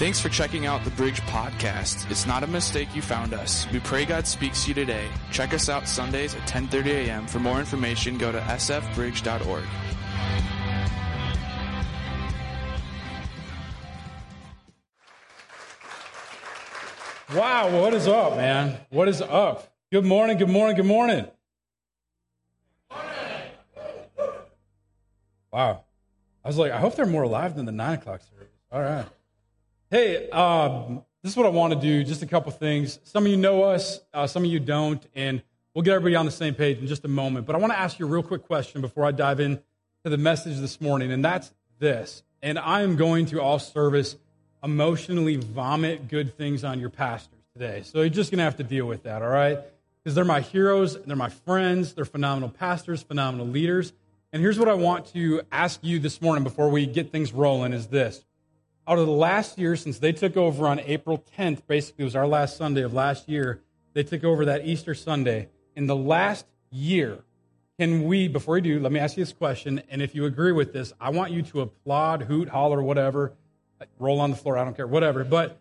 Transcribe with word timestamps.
Thanks 0.00 0.18
for 0.18 0.30
checking 0.30 0.64
out 0.64 0.82
the 0.82 0.90
Bridge 0.92 1.20
Podcast. 1.24 2.10
It's 2.10 2.26
not 2.26 2.42
a 2.42 2.46
mistake 2.46 2.96
you 2.96 3.02
found 3.02 3.34
us. 3.34 3.70
We 3.70 3.80
pray 3.80 4.06
God 4.06 4.26
speaks 4.26 4.62
to 4.62 4.68
you 4.68 4.74
today. 4.74 5.06
Check 5.30 5.52
us 5.52 5.68
out 5.68 5.86
Sundays 5.86 6.34
at 6.34 6.40
10:30 6.48 6.86
a.m. 6.86 7.26
For 7.26 7.38
more 7.38 7.60
information, 7.60 8.16
go 8.16 8.32
to 8.32 8.40
sfbridge.org. 8.40 9.64
Wow, 17.36 17.82
what 17.82 17.92
is 17.92 18.08
up, 18.08 18.36
man? 18.38 18.80
What 18.88 19.06
is 19.06 19.20
up? 19.20 19.70
Good 19.92 20.06
morning, 20.06 20.38
good 20.38 20.48
morning, 20.48 20.76
good 20.76 20.86
morning. 20.86 21.26
Wow. 25.52 25.84
I 26.42 26.48
was 26.48 26.56
like, 26.56 26.72
I 26.72 26.78
hope 26.78 26.96
they're 26.96 27.04
more 27.04 27.24
alive 27.24 27.54
than 27.54 27.66
the 27.66 27.72
nine 27.72 27.98
o'clock 27.98 28.22
service. 28.22 28.48
All 28.72 28.80
right. 28.80 29.04
Hey, 29.92 30.30
um, 30.30 31.02
this 31.24 31.32
is 31.32 31.36
what 31.36 31.46
I 31.46 31.48
want 31.48 31.72
to 31.74 31.80
do. 31.80 32.04
Just 32.04 32.22
a 32.22 32.26
couple 32.26 32.52
things. 32.52 33.00
Some 33.02 33.26
of 33.26 33.32
you 33.32 33.36
know 33.36 33.64
us, 33.64 33.98
uh, 34.14 34.28
some 34.28 34.44
of 34.44 34.48
you 34.48 34.60
don't, 34.60 35.04
and 35.16 35.42
we'll 35.74 35.82
get 35.82 35.94
everybody 35.94 36.14
on 36.14 36.26
the 36.26 36.30
same 36.30 36.54
page 36.54 36.78
in 36.78 36.86
just 36.86 37.04
a 37.04 37.08
moment. 37.08 37.44
But 37.44 37.56
I 37.56 37.58
want 37.58 37.72
to 37.72 37.78
ask 37.78 37.98
you 37.98 38.06
a 38.06 38.08
real 38.08 38.22
quick 38.22 38.46
question 38.46 38.82
before 38.82 39.04
I 39.04 39.10
dive 39.10 39.40
in 39.40 39.56
to 40.04 40.10
the 40.10 40.16
message 40.16 40.60
this 40.60 40.80
morning, 40.80 41.10
and 41.10 41.24
that's 41.24 41.52
this. 41.80 42.22
And 42.40 42.56
I 42.56 42.82
am 42.82 42.94
going 42.94 43.26
to 43.26 43.40
all 43.40 43.58
service 43.58 44.16
emotionally 44.62 45.34
vomit 45.34 46.06
good 46.06 46.38
things 46.38 46.62
on 46.62 46.78
your 46.78 46.90
pastors 46.90 47.40
today. 47.52 47.82
So 47.82 48.02
you're 48.02 48.10
just 48.10 48.30
going 48.30 48.38
to 48.38 48.44
have 48.44 48.58
to 48.58 48.62
deal 48.62 48.86
with 48.86 49.02
that, 49.02 49.22
all 49.22 49.28
right? 49.28 49.58
Because 50.04 50.14
they're 50.14 50.24
my 50.24 50.40
heroes, 50.40 51.02
they're 51.02 51.16
my 51.16 51.30
friends, 51.30 51.94
they're 51.94 52.04
phenomenal 52.04 52.50
pastors, 52.50 53.02
phenomenal 53.02 53.48
leaders. 53.48 53.92
And 54.32 54.40
here's 54.40 54.56
what 54.56 54.68
I 54.68 54.74
want 54.74 55.06
to 55.14 55.42
ask 55.50 55.80
you 55.82 55.98
this 55.98 56.22
morning 56.22 56.44
before 56.44 56.68
we 56.68 56.86
get 56.86 57.10
things 57.10 57.32
rolling 57.32 57.72
is 57.72 57.88
this. 57.88 58.24
Out 58.88 58.98
of 58.98 59.06
the 59.06 59.12
last 59.12 59.58
year, 59.58 59.76
since 59.76 59.98
they 59.98 60.12
took 60.12 60.36
over 60.36 60.66
on 60.66 60.80
April 60.80 61.24
10th, 61.38 61.66
basically 61.66 62.02
it 62.02 62.04
was 62.04 62.16
our 62.16 62.26
last 62.26 62.56
Sunday 62.56 62.82
of 62.82 62.92
last 62.92 63.28
year, 63.28 63.60
they 63.92 64.02
took 64.02 64.24
over 64.24 64.44
that 64.46 64.66
Easter 64.66 64.94
Sunday. 64.94 65.48
In 65.76 65.86
the 65.86 65.96
last 65.96 66.46
year, 66.70 67.18
can 67.78 68.04
we, 68.04 68.28
before 68.28 68.54
we 68.54 68.60
do, 68.60 68.80
let 68.80 68.92
me 68.92 69.00
ask 69.00 69.16
you 69.16 69.24
this 69.24 69.32
question, 69.32 69.82
and 69.88 70.02
if 70.02 70.14
you 70.14 70.24
agree 70.24 70.52
with 70.52 70.72
this, 70.72 70.92
I 71.00 71.10
want 71.10 71.32
you 71.32 71.42
to 71.42 71.62
applaud, 71.62 72.22
hoot, 72.22 72.48
holler, 72.48 72.82
whatever, 72.82 73.32
roll 73.98 74.20
on 74.20 74.30
the 74.30 74.36
floor, 74.36 74.58
I 74.58 74.64
don't 74.64 74.76
care, 74.76 74.86
whatever. 74.86 75.24
But 75.24 75.60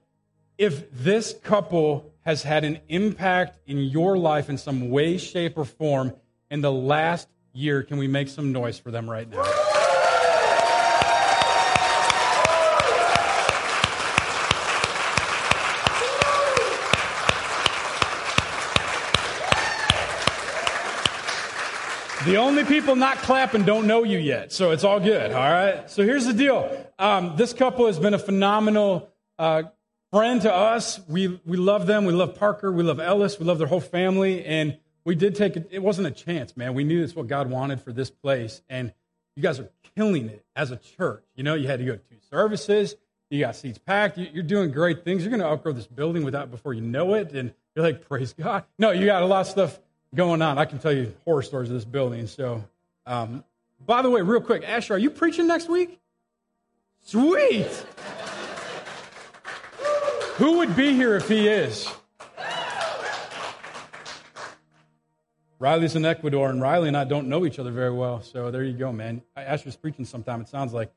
if 0.58 0.92
this 0.92 1.34
couple 1.44 2.12
has 2.22 2.44
had 2.44 2.66
an 2.66 2.80
impact 2.90 3.60
in 3.68 3.78
your 3.78 4.18
life 4.18 4.50
in 4.50 4.58
some 4.58 4.90
way, 4.90 5.18
shape, 5.18 5.58
or 5.58 5.66
form 5.66 6.14
in 6.52 6.62
the 6.62 6.72
last 6.72 7.30
year, 7.54 7.84
can 7.84 7.98
we 7.98 8.08
make 8.08 8.28
some 8.28 8.52
noise 8.52 8.78
for 8.78 8.92
them 8.92 9.10
right 9.10 9.30
now? 9.30 9.59
The 22.26 22.36
only 22.36 22.66
people 22.66 22.98
not 22.98 23.18
clapping 23.20 23.64
don't 23.64 23.88
know 23.88 24.04
you 24.04 24.18
yet, 24.18 24.52
so 24.52 24.72
it's 24.72 24.84
all 24.84 25.00
good, 25.00 25.32
all 25.32 25.38
right? 25.38 25.90
So 25.90 26.04
here's 26.04 26.26
the 26.26 26.34
deal. 26.34 26.86
Um, 27.00 27.38
this 27.38 27.54
couple 27.54 27.88
has 27.88 27.98
been 27.98 28.14
a 28.14 28.20
phenomenal 28.20 29.10
uh, 29.38 29.64
friend 30.12 30.42
to 30.42 30.54
us. 30.54 31.00
We, 31.08 31.40
we 31.46 31.56
love 31.56 31.88
them. 31.88 32.04
We 32.04 32.12
love 32.12 32.36
Parker. 32.36 32.74
We 32.74 32.84
love 32.84 33.00
Ellis. 33.00 33.40
We 33.40 33.46
love 33.46 33.58
their 33.58 33.68
whole 33.68 33.80
family. 33.80 34.44
And 34.44 34.78
we 35.06 35.16
did 35.16 35.36
take 35.36 35.56
it. 35.56 35.70
It 35.72 35.82
wasn't 35.82 36.08
a 36.08 36.12
chance, 36.12 36.58
man. 36.58 36.74
We 36.74 36.84
knew 36.84 37.02
it's 37.02 37.16
what 37.16 37.28
God 37.28 37.50
wanted 37.50 37.82
for 37.82 37.94
this 37.94 38.10
place. 38.10 38.62
And 38.68 38.94
you 39.38 39.42
guys 39.42 39.62
are 39.62 39.70
killing 39.96 40.28
it 40.28 40.46
as 40.58 40.72
a 40.72 40.78
church. 40.78 41.24
You 41.36 41.44
know, 41.44 41.56
you 41.56 41.68
had 41.68 41.80
to 41.80 41.86
go 41.86 41.94
to 41.94 42.00
two 42.00 42.18
services. 42.30 42.96
You 43.30 43.40
got 43.40 43.56
seats 43.56 43.78
packed. 43.78 44.18
You're 44.18 44.44
doing 44.44 44.72
great 44.72 45.06
things. 45.06 45.24
You're 45.24 45.30
going 45.30 45.40
to 45.40 45.48
outgrow 45.48 45.72
this 45.72 45.88
building 45.88 46.26
without 46.26 46.52
before 46.52 46.74
you 46.74 46.82
know 46.82 47.14
it. 47.14 47.32
And 47.32 47.54
you're 47.76 47.86
like, 47.86 48.10
praise 48.10 48.34
God. 48.34 48.66
No, 48.78 48.92
you 48.92 49.06
got 49.06 49.24
a 49.24 49.26
lot 49.26 49.42
of 49.42 49.48
stuff 49.48 49.80
going 50.16 50.42
on. 50.42 50.58
I 50.58 50.66
can 50.66 50.80
tell 50.80 50.92
you 50.94 51.14
horror 51.26 51.42
stories 51.42 51.70
of 51.70 51.76
this 51.76 51.86
building. 51.86 52.28
So, 52.28 52.64
um, 53.06 53.44
by 53.86 54.02
the 54.02 54.10
way, 54.10 54.22
real 54.22 54.42
quick, 54.42 54.64
Asher, 54.68 54.96
are 54.96 54.98
you 54.98 55.10
preaching 55.10 55.48
next 55.48 55.70
week? 55.70 56.00
Sweet. 57.02 57.86
Who 60.38 60.58
would 60.58 60.76
be 60.76 60.94
here 60.94 61.16
if 61.16 61.28
he 61.28 61.48
is? 61.48 61.88
Riley's 65.60 65.98
in 65.98 66.06
Ecuador, 66.06 66.50
and 66.50 66.62
Riley 66.62 66.88
and 66.88 66.96
I 66.96 67.04
don't 67.04 67.28
know 67.28 67.46
each 67.46 67.60
other 67.60 67.72
very 67.72 67.92
well. 67.92 68.22
So 68.22 68.50
there 68.50 68.64
you 68.64 68.72
go, 68.72 68.94
man. 68.94 69.22
Asher's 69.36 69.76
preaching 69.76 70.06
sometime, 70.06 70.40
it 70.40 70.48
sounds 70.48 70.74
like. 70.74 70.94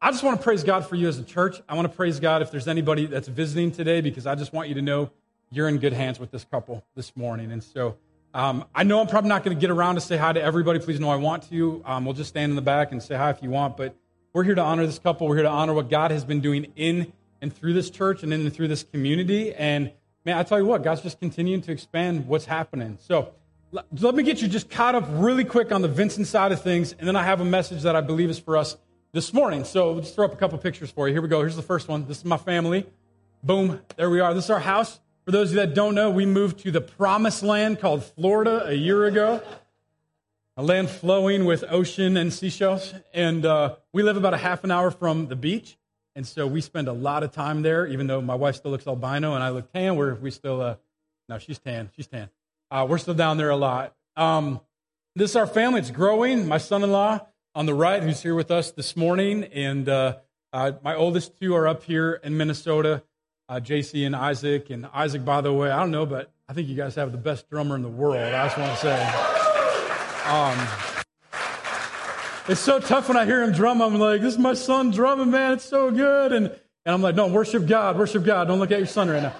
I 0.00 0.10
just 0.10 0.22
want 0.22 0.38
to 0.38 0.44
praise 0.44 0.62
God 0.62 0.86
for 0.86 0.94
you 0.94 1.08
as 1.08 1.18
a 1.18 1.24
church. 1.24 1.60
I 1.68 1.74
want 1.74 1.90
to 1.90 1.96
praise 1.96 2.20
God 2.20 2.42
if 2.42 2.50
there's 2.50 2.68
anybody 2.68 3.06
that's 3.06 3.26
visiting 3.26 3.72
today 3.72 4.00
because 4.00 4.26
I 4.26 4.34
just 4.34 4.52
want 4.52 4.68
you 4.68 4.74
to 4.74 4.82
know 4.82 5.10
you're 5.50 5.68
in 5.68 5.78
good 5.78 5.94
hands 5.94 6.20
with 6.20 6.30
this 6.30 6.44
couple 6.44 6.84
this 6.94 7.16
morning. 7.16 7.50
And 7.50 7.64
so 7.64 7.96
um, 8.34 8.64
I 8.74 8.82
know 8.82 9.00
I'm 9.00 9.06
probably 9.06 9.28
not 9.28 9.44
going 9.44 9.56
to 9.56 9.60
get 9.60 9.70
around 9.70 9.94
to 9.94 10.00
say 10.00 10.16
hi 10.16 10.32
to 10.32 10.42
everybody. 10.42 10.80
Please 10.80 10.98
know 10.98 11.08
I 11.08 11.16
want 11.16 11.48
to. 11.50 11.82
Um, 11.86 12.04
we'll 12.04 12.14
just 12.14 12.30
stand 12.30 12.50
in 12.50 12.56
the 12.56 12.62
back 12.62 12.90
and 12.90 13.00
say 13.00 13.14
hi 13.14 13.30
if 13.30 13.40
you 13.42 13.48
want. 13.48 13.76
But 13.76 13.96
we're 14.32 14.42
here 14.42 14.56
to 14.56 14.60
honor 14.60 14.84
this 14.84 14.98
couple. 14.98 15.28
We're 15.28 15.36
here 15.36 15.44
to 15.44 15.50
honor 15.50 15.72
what 15.72 15.88
God 15.88 16.10
has 16.10 16.24
been 16.24 16.40
doing 16.40 16.72
in 16.74 17.12
and 17.40 17.54
through 17.54 17.74
this 17.74 17.90
church 17.90 18.24
and 18.24 18.34
in 18.34 18.40
and 18.40 18.52
through 18.52 18.66
this 18.66 18.82
community. 18.82 19.54
And 19.54 19.92
man, 20.24 20.36
I 20.36 20.42
tell 20.42 20.58
you 20.58 20.64
what, 20.64 20.82
God's 20.82 21.00
just 21.00 21.20
continuing 21.20 21.62
to 21.62 21.70
expand 21.70 22.26
what's 22.26 22.44
happening. 22.44 22.98
So 23.00 23.34
let 23.70 24.16
me 24.16 24.24
get 24.24 24.42
you 24.42 24.48
just 24.48 24.68
caught 24.68 24.96
up 24.96 25.04
really 25.10 25.44
quick 25.44 25.70
on 25.70 25.82
the 25.82 25.88
Vincent 25.88 26.26
side 26.26 26.50
of 26.50 26.60
things. 26.60 26.92
And 26.98 27.06
then 27.06 27.14
I 27.14 27.22
have 27.22 27.40
a 27.40 27.44
message 27.44 27.82
that 27.82 27.94
I 27.94 28.00
believe 28.00 28.30
is 28.30 28.38
for 28.40 28.56
us 28.56 28.76
this 29.12 29.32
morning. 29.32 29.62
So 29.62 29.92
we'll 29.92 30.00
just 30.00 30.16
throw 30.16 30.24
up 30.24 30.32
a 30.32 30.36
couple 30.36 30.58
pictures 30.58 30.90
for 30.90 31.06
you. 31.06 31.14
Here 31.14 31.22
we 31.22 31.28
go. 31.28 31.38
Here's 31.38 31.54
the 31.54 31.62
first 31.62 31.86
one. 31.86 32.08
This 32.08 32.18
is 32.18 32.24
my 32.24 32.36
family. 32.36 32.84
Boom. 33.44 33.80
There 33.96 34.10
we 34.10 34.18
are. 34.18 34.34
This 34.34 34.44
is 34.44 34.50
our 34.50 34.58
house. 34.58 34.98
For 35.24 35.30
those 35.30 35.52
of 35.52 35.54
you 35.54 35.60
that 35.60 35.74
don't 35.74 35.94
know, 35.94 36.10
we 36.10 36.26
moved 36.26 36.58
to 36.60 36.70
the 36.70 36.82
promised 36.82 37.42
land 37.42 37.80
called 37.80 38.04
Florida 38.04 38.66
a 38.66 38.74
year 38.74 39.06
ago, 39.06 39.40
a 40.54 40.62
land 40.62 40.90
flowing 40.90 41.46
with 41.46 41.64
ocean 41.66 42.18
and 42.18 42.30
seashells. 42.30 42.92
And 43.14 43.46
uh, 43.46 43.76
we 43.94 44.02
live 44.02 44.18
about 44.18 44.34
a 44.34 44.36
half 44.36 44.64
an 44.64 44.70
hour 44.70 44.90
from 44.90 45.28
the 45.28 45.36
beach. 45.36 45.78
And 46.14 46.26
so 46.26 46.46
we 46.46 46.60
spend 46.60 46.88
a 46.88 46.92
lot 46.92 47.22
of 47.22 47.32
time 47.32 47.62
there, 47.62 47.86
even 47.86 48.06
though 48.06 48.20
my 48.20 48.34
wife 48.34 48.56
still 48.56 48.70
looks 48.70 48.86
albino 48.86 49.32
and 49.32 49.42
I 49.42 49.48
look 49.48 49.72
tan. 49.72 49.96
We're, 49.96 50.14
we 50.14 50.30
still, 50.30 50.60
uh, 50.60 50.76
no, 51.26 51.38
she's 51.38 51.58
tan. 51.58 51.88
She's 51.96 52.06
tan. 52.06 52.28
Uh, 52.70 52.86
we're 52.86 52.98
still 52.98 53.14
down 53.14 53.38
there 53.38 53.48
a 53.48 53.56
lot. 53.56 53.94
Um, 54.18 54.60
this 55.16 55.30
is 55.30 55.36
our 55.36 55.46
family. 55.46 55.80
It's 55.80 55.90
growing. 55.90 56.46
My 56.46 56.58
son 56.58 56.84
in 56.84 56.92
law 56.92 57.26
on 57.54 57.64
the 57.64 57.72
right, 57.72 58.02
who's 58.02 58.20
here 58.20 58.34
with 58.34 58.50
us 58.50 58.72
this 58.72 58.94
morning, 58.94 59.44
and 59.44 59.88
uh, 59.88 60.16
uh, 60.52 60.72
my 60.82 60.94
oldest 60.94 61.40
two 61.40 61.54
are 61.54 61.66
up 61.66 61.84
here 61.84 62.20
in 62.22 62.36
Minnesota 62.36 63.02
uh, 63.48 63.60
JC 63.60 64.06
and 64.06 64.14
Isaac. 64.14 64.70
And 64.70 64.86
Isaac, 64.92 65.24
by 65.24 65.40
the 65.40 65.52
way, 65.52 65.70
I 65.70 65.80
don't 65.80 65.90
know, 65.90 66.06
but 66.06 66.32
I 66.48 66.52
think 66.52 66.68
you 66.68 66.74
guys 66.74 66.94
have 66.96 67.12
the 67.12 67.18
best 67.18 67.48
drummer 67.50 67.76
in 67.76 67.82
the 67.82 67.88
world. 67.88 68.16
I 68.16 68.46
just 68.46 68.58
want 68.58 68.70
to 68.70 68.76
say. 68.78 69.02
Um, 70.26 70.58
it's 72.48 72.60
so 72.60 72.78
tough 72.78 73.08
when 73.08 73.16
I 73.16 73.24
hear 73.24 73.42
him 73.42 73.52
drum. 73.52 73.80
I'm 73.80 73.98
like, 73.98 74.20
this 74.20 74.34
is 74.34 74.38
my 74.38 74.54
son 74.54 74.90
drumming, 74.90 75.30
man. 75.30 75.54
It's 75.54 75.64
so 75.64 75.90
good. 75.90 76.32
And, 76.32 76.46
and 76.46 76.94
I'm 76.94 77.02
like, 77.02 77.14
no, 77.14 77.28
worship 77.28 77.66
God, 77.66 77.98
worship 77.98 78.24
God. 78.24 78.48
Don't 78.48 78.58
look 78.58 78.70
at 78.70 78.78
your 78.78 78.86
son 78.86 79.08
right 79.08 79.22
now. 79.22 79.34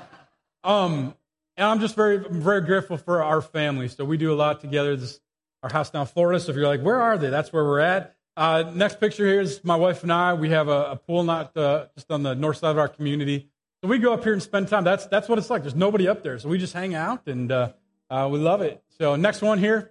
Um, 0.63 1.15
and 1.57 1.67
I'm 1.67 1.81
just 1.81 1.95
very, 1.95 2.19
very 2.19 2.63
grateful 2.63 2.97
for 2.97 3.23
our 3.23 3.43
family. 3.43 3.89
So 3.89 4.05
we 4.05 4.17
do 4.17 4.33
a 4.33 4.35
lot 4.35 4.61
together. 4.61 4.97
This 4.97 5.21
our 5.65 5.71
house 5.71 5.91
down 5.91 6.07
Florida. 6.07 6.39
So 6.39 6.51
if 6.51 6.57
you're 6.57 6.69
like, 6.69 6.83
where 6.83 7.01
are 7.01 7.17
they? 7.17 7.31
That's 7.31 7.53
where 7.53 7.65
we're 7.65 7.81
at. 7.81 8.15
Uh, 8.37 8.71
next 8.75 9.01
picture 9.01 9.27
here 9.27 9.41
is 9.41 9.65
my 9.65 9.77
wife 9.77 10.03
and 10.03 10.13
I. 10.13 10.35
We 10.35 10.51
have 10.51 10.69
a, 10.69 10.91
a 10.91 10.97
pool 10.97 11.25
not 11.25 11.57
uh, 11.57 11.87
just 11.95 12.11
on 12.11 12.23
the 12.23 12.35
north 12.35 12.59
side 12.59 12.71
of 12.71 12.79
our 12.79 12.89
community. 12.89 13.49
So 13.85 13.89
we 13.89 13.99
go 13.99 14.15
up 14.15 14.25
here 14.25 14.33
and 14.33 14.43
spend 14.43 14.69
time. 14.69 14.83
That's, 14.83 15.05
that's 15.09 15.29
what 15.29 15.37
it's 15.37 15.51
like. 15.51 15.61
There's 15.61 15.75
nobody 15.75 16.09
up 16.09 16.23
there. 16.23 16.39
So 16.39 16.49
we 16.49 16.57
just 16.57 16.73
hang 16.73 16.95
out 16.95 17.27
and 17.27 17.53
uh, 17.53 17.73
uh, 18.09 18.31
we 18.33 18.39
love 18.39 18.63
it. 18.63 18.83
So 18.99 19.15
next 19.17 19.43
one 19.43 19.59
here. 19.59 19.91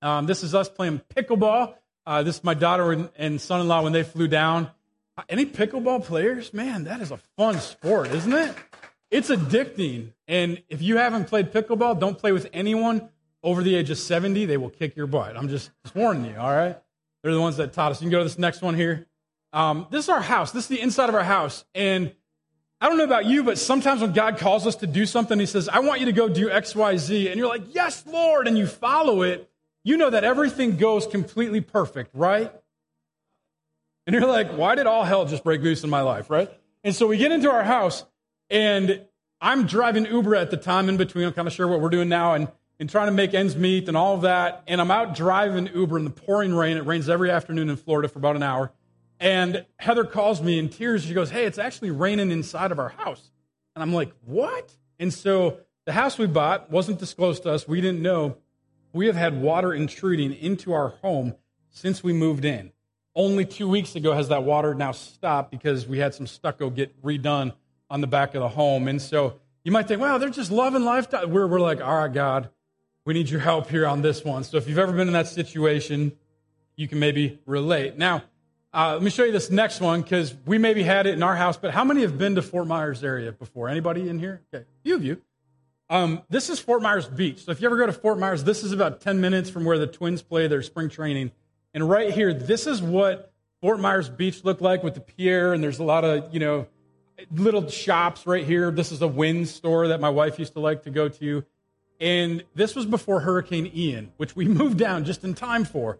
Um, 0.00 0.26
this 0.26 0.44
is 0.44 0.54
us 0.54 0.68
playing 0.68 1.00
pickleball. 1.12 1.74
Uh, 2.06 2.22
this 2.22 2.36
is 2.36 2.44
my 2.44 2.54
daughter 2.54 2.92
and, 2.92 3.10
and 3.16 3.40
son 3.40 3.60
in 3.60 3.66
law 3.66 3.82
when 3.82 3.92
they 3.92 4.04
flew 4.04 4.28
down. 4.28 4.70
Any 5.28 5.46
pickleball 5.46 6.04
players? 6.04 6.54
Man, 6.54 6.84
that 6.84 7.00
is 7.00 7.10
a 7.10 7.16
fun 7.36 7.58
sport, 7.58 8.12
isn't 8.12 8.32
it? 8.32 8.54
It's 9.10 9.30
addicting. 9.30 10.12
And 10.28 10.62
if 10.68 10.80
you 10.80 10.98
haven't 10.98 11.24
played 11.24 11.50
pickleball, 11.50 11.98
don't 11.98 12.16
play 12.16 12.30
with 12.30 12.48
anyone 12.52 13.08
over 13.42 13.64
the 13.64 13.74
age 13.74 13.90
of 13.90 13.98
70. 13.98 14.46
They 14.46 14.58
will 14.58 14.70
kick 14.70 14.94
your 14.94 15.08
butt. 15.08 15.36
I'm 15.36 15.48
just, 15.48 15.72
just 15.82 15.96
warning 15.96 16.26
you, 16.26 16.36
all 16.38 16.54
right? 16.54 16.78
They're 17.24 17.34
the 17.34 17.40
ones 17.40 17.56
that 17.56 17.72
taught 17.72 17.90
us. 17.90 18.00
You 18.00 18.04
can 18.04 18.12
go 18.12 18.18
to 18.18 18.24
this 18.26 18.38
next 18.38 18.62
one 18.62 18.76
here. 18.76 19.08
Um, 19.52 19.88
this 19.90 20.04
is 20.04 20.08
our 20.08 20.22
house. 20.22 20.52
This 20.52 20.62
is 20.64 20.68
the 20.68 20.80
inside 20.80 21.08
of 21.08 21.16
our 21.16 21.24
house. 21.24 21.64
And 21.74 22.14
I 22.84 22.88
don't 22.88 22.98
know 22.98 23.04
about 23.04 23.24
you, 23.24 23.42
but 23.42 23.56
sometimes 23.56 24.02
when 24.02 24.12
God 24.12 24.36
calls 24.36 24.66
us 24.66 24.76
to 24.76 24.86
do 24.86 25.06
something, 25.06 25.40
He 25.40 25.46
says, 25.46 25.70
I 25.70 25.78
want 25.78 26.00
you 26.00 26.06
to 26.06 26.12
go 26.12 26.28
do 26.28 26.50
X, 26.50 26.74
Y, 26.74 26.98
Z. 26.98 27.28
And 27.28 27.38
you're 27.38 27.48
like, 27.48 27.74
Yes, 27.74 28.04
Lord. 28.06 28.46
And 28.46 28.58
you 28.58 28.66
follow 28.66 29.22
it. 29.22 29.48
You 29.84 29.96
know 29.96 30.10
that 30.10 30.22
everything 30.22 30.76
goes 30.76 31.06
completely 31.06 31.62
perfect, 31.62 32.10
right? 32.12 32.52
And 34.06 34.12
you're 34.12 34.26
like, 34.26 34.50
Why 34.50 34.74
did 34.74 34.86
all 34.86 35.02
hell 35.02 35.24
just 35.24 35.44
break 35.44 35.62
loose 35.62 35.82
in 35.82 35.88
my 35.88 36.02
life, 36.02 36.28
right? 36.28 36.50
And 36.82 36.94
so 36.94 37.06
we 37.06 37.16
get 37.16 37.32
into 37.32 37.50
our 37.50 37.64
house, 37.64 38.04
and 38.50 39.06
I'm 39.40 39.66
driving 39.66 40.04
Uber 40.04 40.36
at 40.36 40.50
the 40.50 40.58
time 40.58 40.90
in 40.90 40.98
between. 40.98 41.24
I'm 41.24 41.32
kind 41.32 41.48
of 41.48 41.54
sure 41.54 41.66
what 41.66 41.80
we're 41.80 41.88
doing 41.88 42.10
now 42.10 42.34
and, 42.34 42.48
and 42.78 42.90
trying 42.90 43.06
to 43.06 43.12
make 43.12 43.32
ends 43.32 43.56
meet 43.56 43.88
and 43.88 43.96
all 43.96 44.14
of 44.14 44.20
that. 44.22 44.62
And 44.66 44.78
I'm 44.82 44.90
out 44.90 45.14
driving 45.14 45.70
Uber 45.74 45.96
in 45.96 46.04
the 46.04 46.10
pouring 46.10 46.54
rain. 46.54 46.76
It 46.76 46.84
rains 46.84 47.08
every 47.08 47.30
afternoon 47.30 47.70
in 47.70 47.76
Florida 47.76 48.08
for 48.08 48.18
about 48.18 48.36
an 48.36 48.42
hour. 48.42 48.72
And 49.24 49.64
Heather 49.78 50.04
calls 50.04 50.42
me 50.42 50.58
in 50.58 50.68
tears. 50.68 51.02
She 51.02 51.14
goes, 51.14 51.30
Hey, 51.30 51.46
it's 51.46 51.56
actually 51.56 51.90
raining 51.90 52.30
inside 52.30 52.70
of 52.72 52.78
our 52.78 52.90
house. 52.90 53.30
And 53.74 53.82
I'm 53.82 53.94
like, 53.94 54.12
What? 54.26 54.76
And 55.00 55.12
so 55.12 55.60
the 55.86 55.92
house 55.92 56.18
we 56.18 56.26
bought 56.26 56.70
wasn't 56.70 56.98
disclosed 56.98 57.44
to 57.44 57.52
us. 57.52 57.66
We 57.66 57.80
didn't 57.80 58.02
know. 58.02 58.36
We 58.92 59.06
have 59.06 59.16
had 59.16 59.40
water 59.40 59.72
intruding 59.72 60.34
into 60.34 60.74
our 60.74 60.90
home 61.00 61.34
since 61.70 62.04
we 62.04 62.12
moved 62.12 62.44
in. 62.44 62.70
Only 63.16 63.46
two 63.46 63.66
weeks 63.66 63.96
ago 63.96 64.12
has 64.12 64.28
that 64.28 64.44
water 64.44 64.74
now 64.74 64.92
stopped 64.92 65.50
because 65.50 65.86
we 65.86 65.98
had 65.98 66.14
some 66.14 66.26
stucco 66.26 66.68
get 66.68 67.02
redone 67.02 67.54
on 67.88 68.02
the 68.02 68.06
back 68.06 68.34
of 68.34 68.42
the 68.42 68.48
home. 68.50 68.88
And 68.88 69.00
so 69.00 69.40
you 69.64 69.72
might 69.72 69.88
think, 69.88 70.02
wow, 70.02 70.18
they're 70.18 70.28
just 70.28 70.50
loving 70.50 70.84
life. 70.84 71.06
We're, 71.12 71.46
we're 71.46 71.60
like, 71.60 71.80
all 71.80 71.96
right, 71.96 72.12
God, 72.12 72.50
we 73.06 73.14
need 73.14 73.30
your 73.30 73.40
help 73.40 73.70
here 73.70 73.86
on 73.86 74.02
this 74.02 74.22
one. 74.22 74.44
So 74.44 74.58
if 74.58 74.68
you've 74.68 74.78
ever 74.78 74.92
been 74.92 75.06
in 75.06 75.14
that 75.14 75.28
situation, 75.28 76.12
you 76.76 76.88
can 76.88 76.98
maybe 76.98 77.40
relate. 77.46 77.96
Now, 77.96 78.24
uh, 78.74 78.94
let 78.94 79.02
me 79.02 79.10
show 79.10 79.24
you 79.24 79.32
this 79.32 79.50
next 79.50 79.80
one 79.80 80.02
because 80.02 80.34
we 80.46 80.58
maybe 80.58 80.82
had 80.82 81.06
it 81.06 81.14
in 81.14 81.22
our 81.22 81.36
house, 81.36 81.56
but 81.56 81.70
how 81.70 81.84
many 81.84 82.00
have 82.00 82.18
been 82.18 82.34
to 82.34 82.42
Fort 82.42 82.66
Myers 82.66 83.04
area 83.04 83.30
before? 83.30 83.68
Anybody 83.68 84.08
in 84.08 84.18
here? 84.18 84.42
Okay, 84.52 84.64
a 84.64 84.82
few 84.82 84.96
of 84.96 85.04
you. 85.04 85.22
Um, 85.88 86.22
this 86.28 86.50
is 86.50 86.58
Fort 86.58 86.82
Myers 86.82 87.06
Beach. 87.06 87.44
So 87.44 87.52
if 87.52 87.60
you 87.60 87.66
ever 87.66 87.76
go 87.76 87.86
to 87.86 87.92
Fort 87.92 88.18
Myers, 88.18 88.42
this 88.42 88.64
is 88.64 88.72
about 88.72 89.00
10 89.00 89.20
minutes 89.20 89.48
from 89.48 89.64
where 89.64 89.78
the 89.78 89.86
Twins 89.86 90.22
play 90.22 90.48
their 90.48 90.62
spring 90.62 90.88
training. 90.88 91.30
And 91.72 91.88
right 91.88 92.12
here, 92.12 92.34
this 92.34 92.66
is 92.66 92.82
what 92.82 93.32
Fort 93.60 93.78
Myers 93.78 94.08
Beach 94.08 94.44
looked 94.44 94.60
like 94.60 94.82
with 94.82 94.94
the 94.94 95.00
pier, 95.00 95.52
and 95.52 95.62
there's 95.62 95.78
a 95.78 95.84
lot 95.84 96.04
of, 96.04 96.34
you 96.34 96.40
know, 96.40 96.66
little 97.30 97.68
shops 97.68 98.26
right 98.26 98.44
here. 98.44 98.72
This 98.72 98.90
is 98.90 99.02
a 99.02 99.08
wind 99.08 99.48
store 99.48 99.88
that 99.88 100.00
my 100.00 100.10
wife 100.10 100.38
used 100.38 100.54
to 100.54 100.60
like 100.60 100.82
to 100.82 100.90
go 100.90 101.08
to. 101.08 101.44
And 102.00 102.42
this 102.54 102.74
was 102.74 102.86
before 102.86 103.20
Hurricane 103.20 103.70
Ian, 103.72 104.12
which 104.16 104.34
we 104.34 104.48
moved 104.48 104.78
down 104.78 105.04
just 105.04 105.22
in 105.22 105.34
time 105.34 105.64
for. 105.64 105.98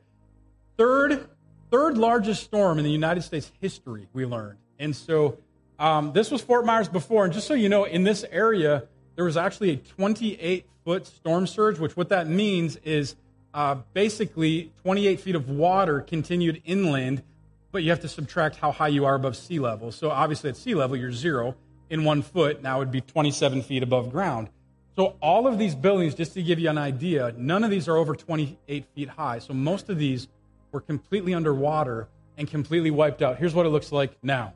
Third 0.76 1.28
third 1.74 1.98
largest 1.98 2.44
storm 2.44 2.78
in 2.78 2.84
the 2.84 2.90
United 2.90 3.22
States 3.22 3.50
history, 3.60 4.06
we 4.12 4.24
learned. 4.24 4.56
And 4.78 4.94
so 4.94 5.38
um, 5.80 6.12
this 6.12 6.30
was 6.30 6.40
Fort 6.40 6.64
Myers 6.64 6.88
before. 6.88 7.24
And 7.24 7.34
just 7.34 7.48
so 7.48 7.54
you 7.54 7.68
know, 7.68 7.82
in 7.82 8.04
this 8.04 8.24
area, 8.30 8.84
there 9.16 9.24
was 9.24 9.36
actually 9.36 9.70
a 9.70 9.76
28 9.76 10.66
foot 10.84 11.04
storm 11.04 11.48
surge, 11.48 11.80
which 11.80 11.96
what 11.96 12.10
that 12.10 12.28
means 12.28 12.76
is 12.84 13.16
uh, 13.54 13.74
basically 13.92 14.70
28 14.82 15.20
feet 15.20 15.34
of 15.34 15.50
water 15.50 16.00
continued 16.00 16.62
inland, 16.64 17.24
but 17.72 17.82
you 17.82 17.90
have 17.90 18.02
to 18.02 18.08
subtract 18.08 18.54
how 18.54 18.70
high 18.70 18.86
you 18.86 19.04
are 19.04 19.16
above 19.16 19.36
sea 19.36 19.58
level. 19.58 19.90
So 19.90 20.10
obviously 20.12 20.50
at 20.50 20.56
sea 20.56 20.76
level, 20.76 20.96
you're 20.96 21.10
zero 21.10 21.56
in 21.90 22.04
one 22.04 22.22
foot. 22.22 22.62
Now 22.62 22.76
it 22.76 22.78
would 22.78 22.92
be 22.92 23.00
27 23.00 23.62
feet 23.62 23.82
above 23.82 24.12
ground. 24.12 24.48
So 24.94 25.16
all 25.20 25.48
of 25.48 25.58
these 25.58 25.74
buildings, 25.74 26.14
just 26.14 26.34
to 26.34 26.42
give 26.44 26.60
you 26.60 26.70
an 26.70 26.78
idea, 26.78 27.34
none 27.36 27.64
of 27.64 27.70
these 27.72 27.88
are 27.88 27.96
over 27.96 28.14
28 28.14 28.86
feet 28.94 29.08
high. 29.08 29.40
So 29.40 29.52
most 29.52 29.88
of 29.88 29.98
these 29.98 30.28
were 30.74 30.80
completely 30.80 31.32
underwater 31.32 32.08
and 32.36 32.50
completely 32.50 32.90
wiped 32.90 33.22
out. 33.22 33.38
Here's 33.38 33.54
what 33.54 33.64
it 33.64 33.70
looks 33.70 33.92
like 33.92 34.18
now. 34.22 34.52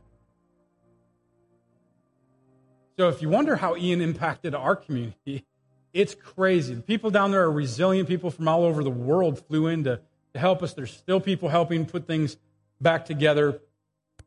So 2.98 3.08
if 3.08 3.22
you 3.22 3.28
wonder 3.28 3.54
how 3.54 3.76
Ian 3.76 4.00
impacted 4.00 4.56
our 4.56 4.74
community, 4.74 5.46
it's 5.92 6.16
crazy. 6.16 6.74
The 6.74 6.82
people 6.82 7.10
down 7.10 7.30
there 7.30 7.44
are 7.44 7.50
resilient. 7.50 8.08
People 8.08 8.32
from 8.32 8.48
all 8.48 8.64
over 8.64 8.82
the 8.82 8.90
world 8.90 9.46
flew 9.46 9.68
in 9.68 9.84
to, 9.84 10.00
to 10.34 10.38
help 10.40 10.62
us. 10.64 10.74
There's 10.74 10.90
still 10.90 11.20
people 11.20 11.48
helping 11.48 11.86
put 11.86 12.08
things 12.08 12.36
back 12.80 13.04
together 13.04 13.60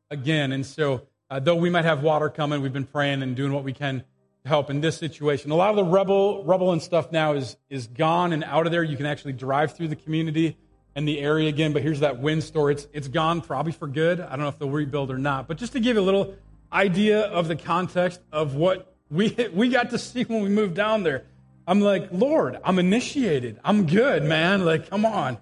again. 0.10 0.54
And 0.54 0.66
so, 0.66 1.02
uh, 1.30 1.42
though 1.42 1.56
we 1.56 1.70
might 1.70 1.86
have 1.86 2.02
water 2.02 2.30
coming, 2.30 2.62
we've 2.62 2.74
been 2.74 2.86
praying 2.86 3.22
and 3.22 3.36
doing 3.36 3.52
what 3.52 3.66
we 3.66 3.74
can 3.74 4.06
to 4.44 4.50
help 4.50 4.70
in 4.70 4.80
this 4.80 4.98
situation. 4.98 5.52
A 5.52 5.56
lot 5.56 5.72
of 5.72 5.76
the 5.76 5.84
rubble, 5.84 6.46
rubble 6.46 6.72
and 6.72 6.82
stuff 6.82 7.12
now 7.12 7.34
is, 7.34 7.58
is 7.70 7.88
gone 7.88 8.32
and 8.32 8.46
out 8.46 8.66
of 8.66 8.72
there. 8.72 8.84
You 8.84 8.96
can 8.96 9.06
actually 9.06 9.34
drive 9.34 9.76
through 9.76 9.90
the 9.90 9.98
community 9.98 10.58
and 10.96 11.08
the 11.08 11.20
area 11.20 11.48
again, 11.48 11.74
but 11.74 11.82
here's 11.82 12.02
that 12.02 12.20
wind 12.20 12.44
store. 12.44 12.72
It's, 12.72 12.88
it's 12.94 13.08
gone 13.08 13.42
probably 13.42 13.72
for 13.72 13.88
good. 13.88 14.20
I 14.20 14.32
don't 14.32 14.40
know 14.40 14.48
if 14.50 14.60
they'll 14.60 14.70
rebuild 14.70 15.10
or 15.10 15.18
not. 15.18 15.48
But 15.48 15.58
just 15.58 15.74
to 15.74 15.80
give 15.80 15.96
you 15.96 16.02
a 16.02 16.04
little 16.04 16.36
idea 16.72 17.22
of 17.22 17.48
the 17.48 17.56
context 17.56 18.20
of 18.32 18.56
what 18.56 18.94
we, 19.10 19.30
we 19.54 19.70
got 19.70 19.92
to 19.92 19.98
see 19.98 20.24
when 20.24 20.42
we 20.42 20.50
moved 20.50 20.76
down 20.76 21.04
there, 21.04 21.24
I'm 21.68 21.80
like, 21.80 22.10
Lord, 22.12 22.58
I'm 22.64 22.80
initiated. 22.80 23.60
I'm 23.64 23.86
good, 23.86 24.24
man. 24.24 24.66
Like, 24.66 24.90
come 24.90 25.06
on. 25.06 25.38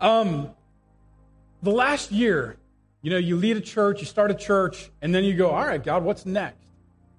Um, 0.00 0.50
the 1.62 1.70
last 1.70 2.10
year, 2.10 2.56
you 3.02 3.10
know, 3.10 3.18
you 3.18 3.36
lead 3.36 3.56
a 3.56 3.60
church, 3.60 4.00
you 4.00 4.06
start 4.06 4.30
a 4.30 4.34
church, 4.34 4.90
and 5.00 5.14
then 5.14 5.24
you 5.24 5.34
go, 5.34 5.50
all 5.50 5.64
right, 5.64 5.82
God, 5.82 6.02
what's 6.02 6.26
next? 6.26 6.66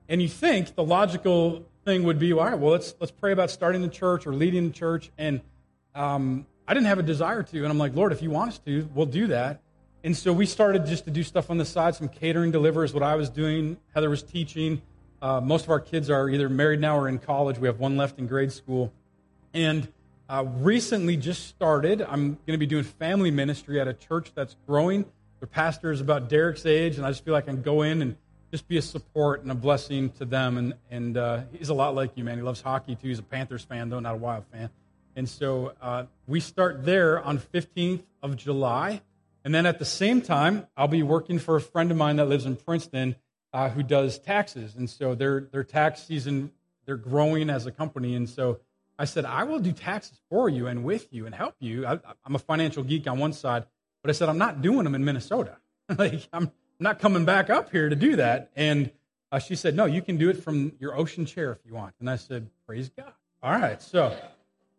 And 0.10 0.22
you 0.22 0.28
think 0.28 0.76
the 0.76 0.84
logical 0.84 1.66
thing 1.86 2.04
would 2.04 2.20
be, 2.20 2.34
all 2.34 2.40
right, 2.40 2.58
well, 2.58 2.72
let's, 2.72 2.94
let's 3.00 3.12
pray 3.12 3.32
about 3.32 3.50
starting 3.50 3.82
the 3.82 3.88
church 3.88 4.28
or 4.28 4.34
leading 4.34 4.68
the 4.68 4.74
church. 4.74 5.12
And 5.18 5.42
um, 5.96 6.46
I 6.72 6.74
didn't 6.74 6.88
have 6.88 7.00
a 7.00 7.04
desire 7.04 7.44
to. 7.44 7.58
And 7.64 7.68
I'm 7.68 7.78
like, 7.78 7.96
Lord, 7.96 8.14
if 8.14 8.22
you 8.22 8.30
want 8.30 8.54
us 8.54 8.60
to, 8.60 8.88
we'll 8.96 9.06
do 9.06 9.28
that. 9.28 9.60
And 10.06 10.16
so 10.16 10.32
we 10.32 10.46
started 10.46 10.86
just 10.86 11.04
to 11.04 11.12
do 11.12 11.22
stuff 11.22 11.50
on 11.50 11.58
the 11.58 11.66
side. 11.66 11.96
Some 11.96 12.08
catering 12.08 12.50
delivers 12.50 12.94
what 12.94 13.04
I 13.04 13.16
was 13.16 13.30
doing. 13.30 13.76
Heather 13.94 14.10
was 14.10 14.24
teaching. 14.24 14.82
Uh, 15.22 15.42
most 15.42 15.66
of 15.66 15.72
our 15.72 15.82
kids 15.82 16.10
are 16.10 16.30
either 16.30 16.48
married 16.48 16.80
now 16.80 16.98
or 16.98 17.10
in 17.10 17.20
college. 17.20 17.58
We 17.58 17.68
have 17.68 17.82
one 17.82 17.98
left 17.98 18.20
in 18.20 18.26
grade 18.26 18.54
school. 18.54 18.94
And 19.54 19.92
uh, 20.30 20.46
recently 20.60 21.18
just 21.18 21.50
started, 21.50 22.04
I'm 22.04 22.36
going 22.36 22.54
to 22.54 22.58
be 22.58 22.68
doing 22.68 22.86
family 22.86 23.32
ministry 23.32 23.82
at 23.82 23.90
a 23.90 23.94
church 23.94 24.32
that's 24.34 24.56
growing. 24.66 25.04
The 25.42 25.48
pastor 25.48 25.92
is 25.92 26.00
about 26.00 26.30
Derek's 26.30 26.66
age, 26.66 26.96
and 26.96 27.06
I 27.06 27.10
just 27.10 27.26
feel 27.26 27.34
like 27.34 27.50
I 27.50 27.52
can 27.52 27.64
go 27.64 27.82
in 27.82 28.02
and 28.02 28.16
just 28.50 28.66
be 28.70 28.78
a 28.78 28.82
support 28.82 29.42
and 29.42 29.52
a 29.52 29.56
blessing 29.56 30.12
to 30.12 30.24
them. 30.24 30.58
And, 30.58 30.74
and 30.90 31.18
uh, 31.18 31.42
he's 31.52 31.68
a 31.68 31.74
lot 31.74 31.96
like 31.96 32.12
you, 32.16 32.24
man. 32.24 32.38
He 32.38 32.44
loves 32.44 32.62
hockey, 32.62 32.96
too. 32.96 33.10
He's 33.10 33.20
a 33.20 33.24
Panthers 33.24 33.66
fan, 33.66 33.90
though, 33.90 34.00
not 34.00 34.14
a 34.14 34.18
Wild 34.18 34.46
fan. 34.54 34.70
And 35.16 35.28
so 35.28 35.74
uh, 35.82 36.06
we 36.28 36.40
start 36.40 36.86
there 36.86 37.22
on 37.22 37.38
15th 37.40 38.04
of 38.22 38.36
July. 38.36 39.02
And 39.44 39.54
then 39.54 39.66
at 39.66 39.80
the 39.80 39.86
same 39.86 40.22
time, 40.22 40.68
I'll 40.78 40.88
be 40.88 41.04
working 41.04 41.40
for 41.40 41.56
a 41.56 41.62
friend 41.62 41.92
of 41.92 41.98
mine 41.98 42.18
that 42.18 42.26
lives 42.26 42.46
in 42.46 42.56
Princeton 42.56 43.16
uh, 43.54 43.70
who 43.70 43.84
does 43.84 44.20
taxes. 44.20 44.76
And 44.76 44.90
so 44.90 45.16
their, 45.16 45.42
their 45.42 45.64
tax 45.64 46.04
season, 46.04 46.52
they're 46.86 46.96
growing 46.96 47.50
as 47.50 47.66
a 47.66 47.72
company. 47.72 48.16
And 48.16 48.30
so 48.30 48.60
I 48.98 49.06
said, 49.06 49.26
I 49.26 49.44
will 49.44 49.60
do 49.60 49.72
taxes 49.72 50.20
for 50.30 50.48
you 50.48 50.68
and 50.68 50.84
with 50.84 51.12
you 51.12 51.26
and 51.26 51.34
help 51.34 51.56
you. 51.60 51.86
I, 51.86 51.94
am 52.26 52.36
a 52.36 52.40
financial 52.40 52.84
geek 52.84 53.08
on 53.08 53.20
one 53.20 53.34
side, 53.34 53.66
but 54.04 54.10
I 54.10 54.14
said, 54.14 54.30
I'm 54.30 54.38
not 54.38 54.62
doing 54.62 54.84
them 54.84 54.96
in 54.96 55.04
Minnesota. 55.04 55.58
like, 55.98 56.28
I'm 56.32 56.52
not 56.80 57.00
coming 57.00 57.26
back 57.26 57.50
up 57.50 57.72
here 57.72 57.90
to 57.90 57.96
do 57.96 58.16
that. 58.18 58.52
And 58.56 58.92
uh, 59.32 59.40
she 59.40 59.56
said, 59.56 59.76
No, 59.76 59.86
you 59.86 60.02
can 60.02 60.18
do 60.18 60.30
it 60.30 60.44
from 60.44 60.74
your 60.80 60.96
ocean 60.96 61.26
chair 61.26 61.52
if 61.52 61.60
you 61.66 61.74
want. 61.74 61.96
And 62.00 62.10
I 62.10 62.18
said, 62.18 62.50
Praise 62.68 62.90
God. 62.90 63.14
All 63.42 63.52
right. 63.52 63.82
So 63.82 64.16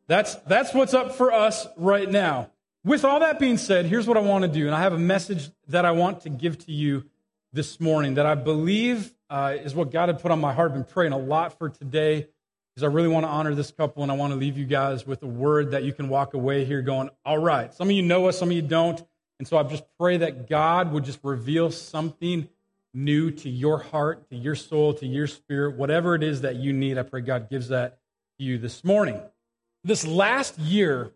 that's, 0.07 0.35
that's 0.47 0.75
what's 0.75 0.95
up 0.95 1.15
for 1.15 1.33
us 1.33 1.67
right 1.77 2.09
now. 2.09 2.51
With 2.85 3.05
all 3.05 3.21
that 3.21 3.39
being 3.39 3.59
said, 3.59 3.87
here's 3.87 4.07
what 4.07 4.17
I 4.17 4.21
want 4.21 4.43
to 4.43 4.49
do. 4.49 4.67
And 4.67 4.75
I 4.75 4.81
have 4.81 4.93
a 4.93 4.99
message 4.99 5.51
that 5.69 5.85
I 5.85 5.93
want 5.93 6.23
to 6.23 6.29
give 6.29 6.59
to 6.67 6.73
you 6.73 7.05
this 7.53 7.79
morning 7.79 8.15
that 8.15 8.27
I 8.27 8.35
believe 8.35 9.13
uh, 9.31 9.57
is 9.63 9.75
what 9.75 9.93
God 9.93 10.09
had 10.09 10.21
put 10.21 10.31
on 10.31 10.41
my 10.41 10.53
heart. 10.53 10.73
I've 10.73 10.75
been 10.75 10.85
praying 10.85 11.13
a 11.13 11.19
lot 11.19 11.59
for 11.59 11.69
today 11.69 12.27
because 12.75 12.83
I 12.83 12.87
really 12.87 13.09
want 13.09 13.25
to 13.25 13.29
honor 13.29 13.55
this 13.55 13.71
couple 13.71 14.03
and 14.03 14.11
I 14.11 14.17
want 14.17 14.33
to 14.33 14.39
leave 14.39 14.59
you 14.59 14.65
guys 14.65 15.07
with 15.07 15.23
a 15.23 15.27
word 15.27 15.73
that 15.73 15.85
you 15.85 15.93
can 15.93 16.09
walk 16.09 16.35
away 16.35 16.65
here 16.65 16.83
going, 16.83 17.11
all 17.25 17.39
right. 17.39 17.73
Some 17.73 17.89
of 17.89 17.95
you 17.95 18.03
know 18.03 18.27
us, 18.27 18.39
some 18.39 18.49
of 18.49 18.57
you 18.57 18.63
don't. 18.63 19.01
And 19.39 19.47
so 19.47 19.57
I 19.57 19.63
just 19.63 19.85
pray 19.99 20.17
that 20.19 20.49
God 20.49 20.93
would 20.93 21.05
just 21.05 21.21
reveal 21.23 21.71
something 21.71 22.49
new 22.95 23.31
to 23.31 23.49
your 23.49 23.79
heart, 23.79 24.29
to 24.31 24.37
your 24.37 24.55
soul, 24.55 24.95
to 24.95 25.07
your 25.07 25.27
spirit, 25.27 25.77
whatever 25.77 26.15
it 26.15 26.23
is 26.23 26.41
that 26.41 26.57
you 26.57 26.73
need. 26.73 26.99
I 26.99 27.03
pray 27.03 27.21
God 27.21 27.49
gives 27.49 27.69
that 27.69 27.99
to 28.39 28.45
you 28.45 28.59
this 28.59 28.83
morning 28.83 29.21
this 29.85 30.07
last 30.07 30.59
year 30.59 31.13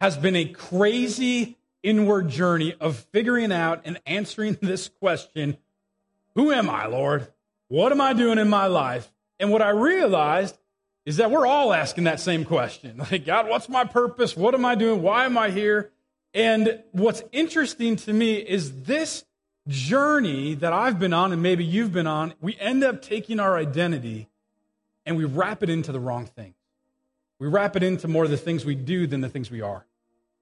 has 0.00 0.16
been 0.16 0.36
a 0.36 0.44
crazy 0.44 1.56
inward 1.82 2.28
journey 2.28 2.74
of 2.80 2.96
figuring 3.12 3.52
out 3.52 3.82
and 3.84 4.00
answering 4.06 4.58
this 4.62 4.88
question 4.88 5.56
Who 6.34 6.52
am 6.52 6.68
I, 6.70 6.86
Lord? 6.86 7.28
What 7.68 7.92
am 7.92 8.00
I 8.00 8.12
doing 8.12 8.38
in 8.38 8.48
my 8.48 8.66
life? 8.66 9.10
And 9.38 9.52
what 9.52 9.62
I 9.62 9.70
realized 9.70 10.58
is 11.04 11.18
that 11.18 11.30
we're 11.30 11.46
all 11.46 11.72
asking 11.72 12.04
that 12.04 12.20
same 12.20 12.44
question. 12.44 13.02
Like, 13.10 13.24
God, 13.24 13.48
what's 13.48 13.68
my 13.68 13.84
purpose? 13.84 14.36
What 14.36 14.54
am 14.54 14.64
I 14.64 14.74
doing? 14.74 15.02
Why 15.02 15.24
am 15.24 15.38
I 15.38 15.50
here? 15.50 15.90
And 16.34 16.82
what's 16.92 17.22
interesting 17.32 17.96
to 17.96 18.12
me 18.12 18.34
is 18.34 18.82
this 18.82 19.24
journey 19.66 20.54
that 20.56 20.72
I've 20.72 20.98
been 20.98 21.12
on 21.12 21.32
and 21.32 21.42
maybe 21.42 21.64
you've 21.64 21.92
been 21.92 22.06
on, 22.06 22.34
we 22.40 22.56
end 22.58 22.84
up 22.84 23.02
taking 23.02 23.40
our 23.40 23.56
identity 23.56 24.28
and 25.06 25.16
we 25.16 25.24
wrap 25.24 25.62
it 25.62 25.70
into 25.70 25.92
the 25.92 26.00
wrong 26.00 26.26
thing. 26.26 26.54
We 27.38 27.46
wrap 27.46 27.76
it 27.76 27.82
into 27.82 28.08
more 28.08 28.24
of 28.24 28.30
the 28.30 28.36
things 28.36 28.64
we 28.64 28.74
do 28.74 29.06
than 29.06 29.20
the 29.20 29.28
things 29.28 29.50
we 29.50 29.60
are. 29.60 29.86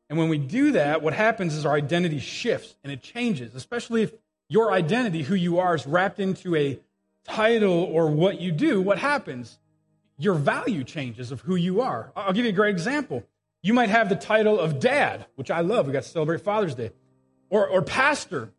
And 0.08 0.18
when 0.18 0.28
we 0.28 0.38
do 0.38 0.72
that, 0.72 1.02
what 1.02 1.14
happens 1.14 1.54
is 1.54 1.66
our 1.66 1.74
identity 1.74 2.20
shifts 2.20 2.76
and 2.84 2.92
it 2.92 3.02
changes, 3.02 3.54
especially 3.54 4.02
if 4.02 4.12
your 4.48 4.72
identity, 4.72 5.22
who 5.22 5.34
you 5.34 5.58
are, 5.58 5.74
is 5.74 5.86
wrapped 5.86 6.20
into 6.20 6.54
a 6.54 6.78
title 7.24 7.82
or 7.82 8.08
what 8.08 8.40
you 8.40 8.52
do. 8.52 8.80
What 8.80 8.98
happens? 8.98 9.58
Your 10.18 10.34
value 10.34 10.84
changes 10.84 11.32
of 11.32 11.40
who 11.40 11.56
you 11.56 11.80
are. 11.80 12.12
I'll 12.14 12.32
give 12.32 12.44
you 12.44 12.50
a 12.50 12.54
great 12.54 12.70
example. 12.70 13.24
You 13.62 13.74
might 13.74 13.90
have 13.90 14.08
the 14.08 14.16
title 14.16 14.60
of 14.60 14.78
dad, 14.78 15.26
which 15.34 15.50
I 15.50 15.60
love. 15.60 15.86
We 15.86 15.92
got 15.92 16.04
to 16.04 16.08
celebrate 16.08 16.40
Father's 16.40 16.76
Day, 16.76 16.92
or, 17.50 17.66
or 17.66 17.82
pastor, 17.82 18.50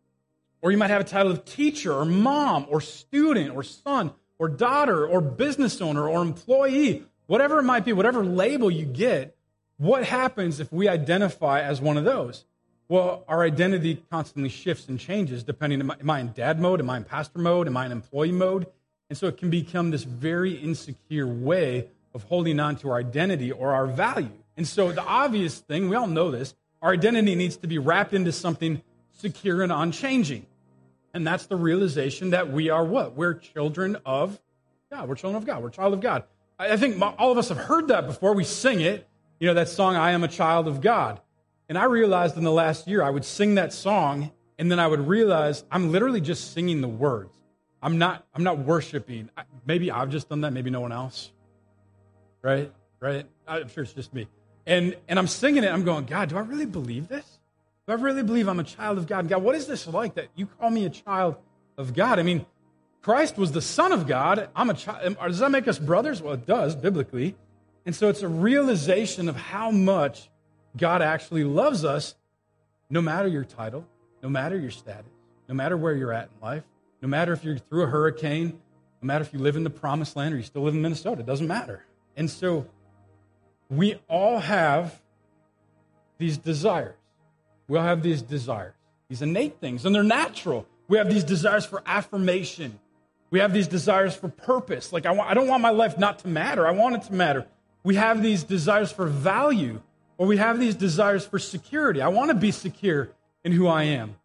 or 0.60 0.70
you 0.70 0.76
might 0.76 0.90
have 0.90 1.00
a 1.00 1.04
title 1.04 1.32
of 1.32 1.46
teacher, 1.46 1.94
or 1.94 2.04
mom, 2.04 2.66
or 2.68 2.80
student, 2.82 3.56
or 3.56 3.62
son, 3.62 4.12
or 4.38 4.48
daughter, 4.48 5.06
or 5.06 5.22
business 5.22 5.80
owner, 5.80 6.06
or 6.06 6.20
employee, 6.20 7.04
whatever 7.28 7.60
it 7.60 7.62
might 7.62 7.84
be, 7.84 7.92
whatever 7.92 8.24
label 8.24 8.68
you 8.68 8.84
get, 8.84 9.36
what 9.76 10.04
happens 10.04 10.58
if 10.58 10.72
we 10.72 10.88
identify 10.88 11.60
as 11.60 11.80
one 11.80 11.96
of 11.96 12.04
those? 12.04 12.44
Well, 12.88 13.22
our 13.28 13.44
identity 13.44 14.02
constantly 14.10 14.48
shifts 14.48 14.88
and 14.88 14.98
changes 14.98 15.44
depending. 15.44 15.80
Am 15.80 15.90
I, 15.92 15.96
am 16.00 16.10
I 16.10 16.20
in 16.20 16.32
dad 16.32 16.58
mode? 16.58 16.80
Am 16.80 16.90
I 16.90 16.96
in 16.96 17.04
pastor 17.04 17.38
mode? 17.38 17.68
Am 17.68 17.76
I 17.76 17.86
in 17.86 17.92
employee 17.92 18.32
mode? 18.32 18.66
And 19.08 19.16
so 19.16 19.28
it 19.28 19.36
can 19.36 19.50
become 19.50 19.90
this 19.90 20.02
very 20.02 20.54
insecure 20.54 21.26
way 21.26 21.88
of 22.14 22.24
holding 22.24 22.58
on 22.58 22.76
to 22.76 22.90
our 22.90 22.98
identity 22.98 23.52
or 23.52 23.72
our 23.72 23.86
value. 23.86 24.32
And 24.56 24.66
so 24.66 24.90
the 24.90 25.04
obvious 25.04 25.58
thing, 25.58 25.88
we 25.88 25.96
all 25.96 26.08
know 26.08 26.30
this, 26.30 26.54
our 26.82 26.92
identity 26.92 27.34
needs 27.34 27.56
to 27.58 27.66
be 27.66 27.78
wrapped 27.78 28.14
into 28.14 28.32
something 28.32 28.82
secure 29.12 29.62
and 29.62 29.70
unchanging. 29.70 30.46
And 31.14 31.26
that's 31.26 31.46
the 31.46 31.56
realization 31.56 32.30
that 32.30 32.50
we 32.50 32.70
are 32.70 32.84
what? 32.84 33.14
We're 33.14 33.34
children 33.34 33.96
of 34.04 34.40
God. 34.90 35.08
We're 35.08 35.14
children 35.14 35.42
of 35.42 35.46
God. 35.46 35.62
We're 35.62 35.70
child 35.70 35.94
of 35.94 36.00
God. 36.00 36.24
I 36.58 36.76
think 36.76 37.00
all 37.18 37.30
of 37.30 37.38
us 37.38 37.50
have 37.50 37.58
heard 37.58 37.88
that 37.88 38.06
before. 38.06 38.34
We 38.34 38.44
sing 38.44 38.80
it. 38.80 39.08
You 39.38 39.46
know, 39.46 39.54
that 39.54 39.68
song, 39.68 39.94
I 39.94 40.10
am 40.10 40.24
a 40.24 40.28
child 40.28 40.66
of 40.66 40.80
God. 40.80 41.20
And 41.68 41.78
I 41.78 41.84
realized 41.84 42.36
in 42.36 42.44
the 42.44 42.50
last 42.50 42.88
year, 42.88 43.02
I 43.02 43.10
would 43.10 43.24
sing 43.24 43.54
that 43.54 43.72
song, 43.72 44.32
and 44.58 44.70
then 44.70 44.80
I 44.80 44.86
would 44.86 45.06
realize 45.06 45.64
I'm 45.70 45.92
literally 45.92 46.20
just 46.20 46.52
singing 46.52 46.80
the 46.80 46.88
words. 46.88 47.36
I'm 47.80 47.98
not, 47.98 48.26
I'm 48.34 48.42
not 48.42 48.58
worshiping. 48.58 49.30
Maybe 49.66 49.90
I've 49.90 50.10
just 50.10 50.28
done 50.28 50.40
that, 50.40 50.52
maybe 50.52 50.70
no 50.70 50.80
one 50.80 50.90
else. 50.90 51.30
Right? 52.42 52.72
Right? 52.98 53.26
I'm 53.46 53.68
sure 53.68 53.84
it's 53.84 53.92
just 53.92 54.12
me. 54.12 54.26
And, 54.66 54.96
and 55.06 55.18
I'm 55.18 55.28
singing 55.28 55.62
it. 55.62 55.72
I'm 55.72 55.84
going, 55.84 56.06
God, 56.06 56.30
do 56.30 56.36
I 56.36 56.40
really 56.40 56.66
believe 56.66 57.06
this? 57.06 57.38
Do 57.86 57.92
I 57.92 57.96
really 57.96 58.22
believe 58.22 58.48
I'm 58.48 58.60
a 58.60 58.64
child 58.64 58.98
of 58.98 59.06
God? 59.06 59.28
God, 59.28 59.42
what 59.42 59.54
is 59.54 59.66
this 59.66 59.86
like 59.86 60.14
that 60.16 60.28
you 60.34 60.46
call 60.46 60.70
me 60.70 60.84
a 60.84 60.90
child 60.90 61.36
of 61.76 61.94
God? 61.94 62.18
I 62.18 62.22
mean, 62.22 62.44
Christ 63.02 63.38
was 63.38 63.52
the 63.52 63.62
Son 63.62 63.92
of 63.92 64.06
God. 64.06 64.48
I'm 64.54 64.70
a 64.70 64.74
child. 64.74 65.16
Does 65.18 65.38
that 65.38 65.50
make 65.50 65.68
us 65.68 65.78
brothers? 65.78 66.20
Well, 66.20 66.34
it 66.34 66.46
does, 66.46 66.74
biblically. 66.74 67.36
And 67.86 67.94
so 67.94 68.08
it's 68.08 68.22
a 68.22 68.28
realization 68.28 69.28
of 69.28 69.36
how 69.36 69.70
much 69.70 70.28
God 70.76 71.00
actually 71.00 71.44
loves 71.44 71.84
us, 71.84 72.14
no 72.90 73.00
matter 73.00 73.28
your 73.28 73.44
title, 73.44 73.86
no 74.22 74.28
matter 74.28 74.58
your 74.58 74.70
status, 74.70 75.10
no 75.48 75.54
matter 75.54 75.76
where 75.76 75.94
you're 75.94 76.12
at 76.12 76.28
in 76.34 76.46
life, 76.46 76.64
no 77.00 77.08
matter 77.08 77.32
if 77.32 77.44
you're 77.44 77.58
through 77.58 77.84
a 77.84 77.86
hurricane, 77.86 78.60
no 79.00 79.06
matter 79.06 79.24
if 79.24 79.32
you 79.32 79.38
live 79.38 79.56
in 79.56 79.64
the 79.64 79.70
promised 79.70 80.16
land 80.16 80.34
or 80.34 80.36
you 80.36 80.42
still 80.42 80.62
live 80.62 80.74
in 80.74 80.82
Minnesota, 80.82 81.20
it 81.20 81.26
doesn't 81.26 81.46
matter. 81.46 81.84
And 82.16 82.28
so 82.28 82.66
we 83.70 84.00
all 84.08 84.38
have 84.40 85.00
these 86.18 86.36
desires. 86.36 86.96
We 87.68 87.78
all 87.78 87.84
have 87.84 88.02
these 88.02 88.22
desires, 88.22 88.74
these 89.08 89.22
innate 89.22 89.60
things, 89.60 89.86
and 89.86 89.94
they're 89.94 90.02
natural. 90.02 90.66
We 90.88 90.98
have 90.98 91.08
these 91.08 91.24
desires 91.24 91.64
for 91.64 91.82
affirmation. 91.86 92.80
We 93.30 93.40
have 93.40 93.52
these 93.52 93.68
desires 93.68 94.14
for 94.14 94.28
purpose. 94.28 94.92
Like, 94.92 95.06
I, 95.06 95.12
want, 95.12 95.30
I 95.30 95.34
don't 95.34 95.48
want 95.48 95.62
my 95.62 95.70
life 95.70 95.98
not 95.98 96.20
to 96.20 96.28
matter. 96.28 96.66
I 96.66 96.70
want 96.70 96.96
it 96.96 97.02
to 97.04 97.12
matter. 97.12 97.46
We 97.82 97.96
have 97.96 98.22
these 98.22 98.42
desires 98.42 98.90
for 98.90 99.06
value, 99.06 99.80
or 100.16 100.26
we 100.26 100.38
have 100.38 100.58
these 100.58 100.74
desires 100.74 101.26
for 101.26 101.38
security. 101.38 102.00
I 102.00 102.08
want 102.08 102.30
to 102.30 102.34
be 102.34 102.50
secure 102.50 103.10
in 103.44 103.52
who 103.52 103.66
I 103.66 103.84
am. 103.84 104.16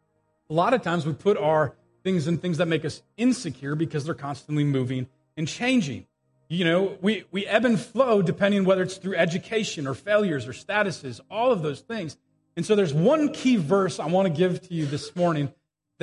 A 0.50 0.53
lot 0.53 0.74
of 0.74 0.81
times 0.81 1.05
we 1.05 1.13
put 1.13 1.38
our 1.38 1.75
things 2.03 2.27
in 2.27 2.38
things 2.38 2.57
that 2.57 2.67
make 2.67 2.86
us 2.86 3.01
insecure 3.17 3.75
because 3.75 4.05
they're 4.05 4.13
constantly 4.13 4.63
moving 4.63 5.07
and 5.38 5.48
changing. 5.48 6.05
You 6.50 6.65
know, 6.65 6.98
we, 7.01 7.24
we 7.31 7.45
ebb 7.48 7.65
and 7.65 7.79
flow 7.79 8.22
depending 8.22 8.65
whether 8.65 8.83
it's 8.83 8.98
through 8.98 9.15
education 9.15 9.88
or 9.88 9.93
failures 9.93 10.48
or 10.48 10.51
statuses, 10.51 11.19
all 11.31 11.51
of 11.51 11.62
those 11.62 11.79
things. 11.79 12.17
And 12.55 12.65
so 12.65 12.75
there's 12.75 12.93
one 12.93 13.33
key 13.33 13.55
verse 13.55 14.00
I 14.00 14.05
want 14.05 14.27
to 14.27 14.33
give 14.33 14.62
to 14.67 14.74
you 14.74 14.86
this 14.86 15.15
morning 15.15 15.51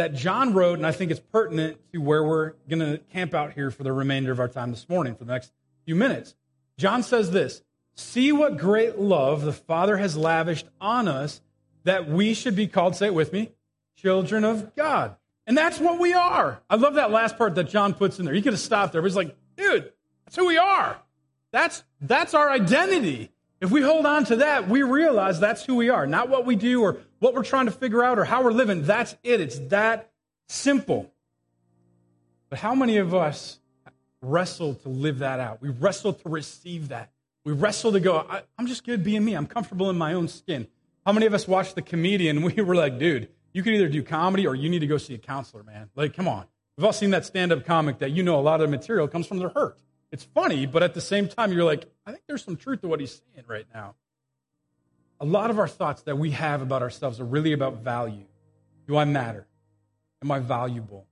that 0.00 0.14
John 0.14 0.54
wrote, 0.54 0.78
and 0.78 0.86
I 0.86 0.92
think 0.92 1.10
it's 1.10 1.20
pertinent 1.20 1.78
to 1.92 1.98
where 1.98 2.24
we're 2.24 2.54
going 2.70 2.80
to 2.80 2.98
camp 3.12 3.34
out 3.34 3.52
here 3.52 3.70
for 3.70 3.82
the 3.82 3.92
remainder 3.92 4.32
of 4.32 4.40
our 4.40 4.48
time 4.48 4.70
this 4.70 4.88
morning, 4.88 5.14
for 5.14 5.24
the 5.24 5.32
next 5.32 5.52
few 5.84 5.94
minutes. 5.94 6.34
John 6.78 7.02
says 7.02 7.32
this 7.32 7.60
See 7.94 8.32
what 8.32 8.56
great 8.56 8.98
love 8.98 9.42
the 9.42 9.52
Father 9.52 9.98
has 9.98 10.16
lavished 10.16 10.66
on 10.80 11.06
us 11.06 11.42
that 11.84 12.08
we 12.08 12.32
should 12.32 12.56
be 12.56 12.66
called, 12.66 12.96
say 12.96 13.08
it 13.08 13.14
with 13.14 13.30
me, 13.34 13.52
children 13.94 14.42
of 14.42 14.74
God. 14.74 15.16
And 15.46 15.56
that's 15.56 15.78
what 15.78 15.98
we 15.98 16.14
are. 16.14 16.62
I 16.70 16.76
love 16.76 16.94
that 16.94 17.10
last 17.10 17.36
part 17.36 17.54
that 17.56 17.68
John 17.68 17.92
puts 17.92 18.18
in 18.18 18.24
there. 18.24 18.32
He 18.32 18.40
could 18.40 18.54
have 18.54 18.60
stopped 18.60 18.94
there, 18.94 19.02
but 19.02 19.08
he's 19.08 19.16
like, 19.16 19.36
dude, 19.54 19.92
that's 20.24 20.36
who 20.36 20.46
we 20.46 20.56
are. 20.56 20.96
That's, 21.52 21.84
that's 22.00 22.32
our 22.32 22.48
identity. 22.48 23.32
If 23.60 23.70
we 23.70 23.82
hold 23.82 24.06
on 24.06 24.24
to 24.26 24.36
that, 24.36 24.68
we 24.68 24.82
realize 24.82 25.38
that's 25.38 25.64
who 25.64 25.74
we 25.74 25.90
are, 25.90 26.06
not 26.06 26.30
what 26.30 26.46
we 26.46 26.56
do 26.56 26.82
or 26.82 26.98
what 27.18 27.34
we're 27.34 27.44
trying 27.44 27.66
to 27.66 27.72
figure 27.72 28.02
out 28.02 28.18
or 28.18 28.24
how 28.24 28.42
we're 28.42 28.52
living. 28.52 28.84
That's 28.84 29.14
it. 29.22 29.40
It's 29.40 29.58
that 29.68 30.10
simple. 30.48 31.12
But 32.48 32.58
how 32.58 32.74
many 32.74 32.96
of 32.96 33.14
us 33.14 33.58
wrestle 34.22 34.74
to 34.76 34.88
live 34.88 35.18
that 35.18 35.40
out? 35.40 35.60
We 35.60 35.68
wrestle 35.68 36.14
to 36.14 36.28
receive 36.28 36.88
that. 36.88 37.10
We 37.44 37.52
wrestle 37.52 37.92
to 37.92 38.00
go, 38.00 38.26
I'm 38.58 38.66
just 38.66 38.84
good 38.84 39.04
being 39.04 39.24
me. 39.24 39.34
I'm 39.34 39.46
comfortable 39.46 39.90
in 39.90 39.98
my 39.98 40.14
own 40.14 40.28
skin. 40.28 40.66
How 41.04 41.12
many 41.12 41.26
of 41.26 41.34
us 41.34 41.46
watched 41.46 41.74
the 41.74 41.82
comedian 41.82 42.38
and 42.38 42.46
we 42.56 42.62
were 42.62 42.74
like, 42.74 42.98
dude, 42.98 43.28
you 43.52 43.62
can 43.62 43.74
either 43.74 43.88
do 43.88 44.02
comedy 44.02 44.46
or 44.46 44.54
you 44.54 44.70
need 44.70 44.80
to 44.80 44.86
go 44.86 44.96
see 44.96 45.14
a 45.14 45.18
counselor, 45.18 45.62
man. 45.62 45.90
Like, 45.94 46.14
come 46.14 46.28
on. 46.28 46.46
We've 46.76 46.84
all 46.84 46.92
seen 46.92 47.10
that 47.10 47.26
stand 47.26 47.52
up 47.52 47.66
comic 47.66 47.98
that 47.98 48.12
you 48.12 48.22
know 48.22 48.38
a 48.38 48.40
lot 48.40 48.62
of 48.62 48.70
the 48.70 48.76
material 48.76 49.06
comes 49.06 49.26
from 49.26 49.38
their 49.38 49.50
hurt. 49.50 49.76
It's 50.12 50.24
funny, 50.24 50.66
but 50.66 50.82
at 50.82 50.94
the 50.94 51.00
same 51.00 51.28
time, 51.28 51.52
you're 51.52 51.64
like, 51.64 51.86
I 52.04 52.12
think 52.12 52.24
there's 52.26 52.44
some 52.44 52.56
truth 52.56 52.80
to 52.80 52.88
what 52.88 53.00
he's 53.00 53.22
saying 53.34 53.46
right 53.46 53.66
now. 53.72 53.94
A 55.20 55.24
lot 55.24 55.50
of 55.50 55.58
our 55.58 55.68
thoughts 55.68 56.02
that 56.02 56.18
we 56.18 56.30
have 56.32 56.62
about 56.62 56.82
ourselves 56.82 57.20
are 57.20 57.24
really 57.24 57.52
about 57.52 57.82
value. 57.82 58.24
Do 58.88 58.96
I 58.96 59.04
matter? 59.04 59.46
Am 60.22 60.30
I 60.30 60.40
valuable? 60.40 61.06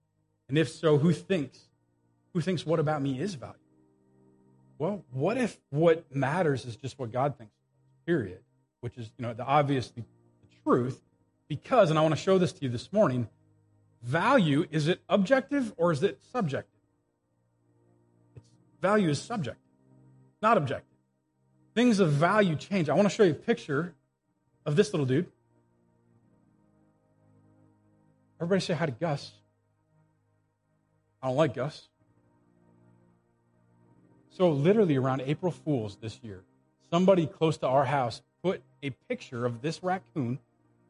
And 0.48 0.58
if 0.58 0.68
so, 0.68 0.98
who 0.98 1.12
thinks? 1.12 1.60
Who 2.32 2.40
thinks 2.40 2.66
what 2.66 2.80
about 2.80 3.02
me 3.02 3.20
is 3.20 3.34
valuable? 3.34 3.60
Well, 4.78 5.04
what 5.12 5.36
if 5.36 5.58
what 5.70 6.14
matters 6.14 6.64
is 6.64 6.76
just 6.76 6.98
what 6.98 7.12
God 7.12 7.36
thinks, 7.36 7.54
period? 8.06 8.40
Which 8.80 8.96
is, 8.96 9.10
you 9.18 9.26
know, 9.26 9.34
the 9.34 9.44
obviously 9.44 10.04
the 10.40 10.62
truth. 10.64 11.00
Because, 11.48 11.90
and 11.90 11.98
I 11.98 12.02
want 12.02 12.14
to 12.14 12.20
show 12.20 12.38
this 12.38 12.52
to 12.52 12.64
you 12.64 12.68
this 12.68 12.92
morning, 12.92 13.28
value, 14.02 14.66
is 14.70 14.86
it 14.86 15.00
objective 15.08 15.72
or 15.76 15.92
is 15.92 16.02
it 16.02 16.20
subjective? 16.32 16.77
Value 18.80 19.08
is 19.08 19.20
subjective, 19.20 19.62
not 20.40 20.56
objective. 20.56 20.84
Things 21.74 22.00
of 22.00 22.10
value 22.10 22.56
change. 22.56 22.88
I 22.88 22.94
want 22.94 23.08
to 23.08 23.14
show 23.14 23.22
you 23.22 23.32
a 23.32 23.34
picture 23.34 23.94
of 24.64 24.76
this 24.76 24.92
little 24.92 25.06
dude. 25.06 25.26
Everybody 28.40 28.60
say 28.60 28.74
hi 28.74 28.86
to 28.86 28.92
Gus. 28.92 29.32
I 31.22 31.28
don't 31.28 31.36
like 31.36 31.54
Gus. 31.54 31.88
So, 34.30 34.50
literally 34.50 34.96
around 34.96 35.22
April 35.22 35.50
Fool's 35.50 35.96
this 35.96 36.20
year, 36.22 36.42
somebody 36.90 37.26
close 37.26 37.56
to 37.58 37.66
our 37.66 37.84
house 37.84 38.22
put 38.42 38.62
a 38.82 38.90
picture 39.08 39.44
of 39.44 39.62
this 39.62 39.82
raccoon 39.82 40.38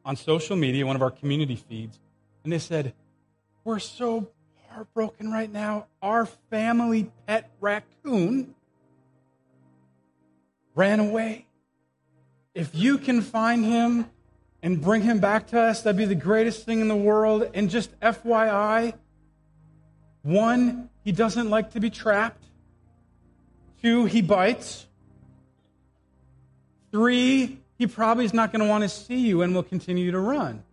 on 0.05 0.15
social 0.15 0.55
media, 0.55 0.85
one 0.85 0.95
of 0.95 1.01
our 1.01 1.09
community 1.11 1.55
feeds, 1.55 1.99
and 2.43 2.53
they 2.53 2.59
said, 2.59 2.93
We're 3.63 3.79
so 3.79 4.29
heartbroken 4.71 5.31
right 5.31 5.51
now. 5.51 5.87
Our 6.01 6.25
family 6.25 7.11
pet 7.27 7.49
raccoon 7.59 8.55
ran 10.75 10.99
away. 10.99 11.45
If 12.53 12.73
you 12.73 12.97
can 12.97 13.21
find 13.21 13.65
him 13.65 14.09
and 14.61 14.81
bring 14.81 15.01
him 15.01 15.19
back 15.19 15.47
to 15.47 15.59
us, 15.59 15.81
that'd 15.81 15.97
be 15.97 16.05
the 16.05 16.15
greatest 16.15 16.65
thing 16.65 16.81
in 16.81 16.87
the 16.87 16.95
world. 16.95 17.49
And 17.53 17.69
just 17.69 17.97
FYI, 17.99 18.93
one, 20.21 20.89
he 21.03 21.11
doesn't 21.11 21.49
like 21.49 21.71
to 21.71 21.79
be 21.79 21.89
trapped. 21.89 22.43
Two, 23.81 24.05
he 24.05 24.21
bites. 24.21 24.87
Three, 26.91 27.59
he 27.77 27.87
probably 27.87 28.25
is 28.25 28.33
not 28.33 28.51
going 28.51 28.61
to 28.61 28.67
want 28.67 28.83
to 28.83 28.89
see 28.89 29.19
you 29.19 29.41
and 29.41 29.53
will 29.53 29.63
continue 29.63 30.11
to 30.11 30.19
run. 30.19 30.63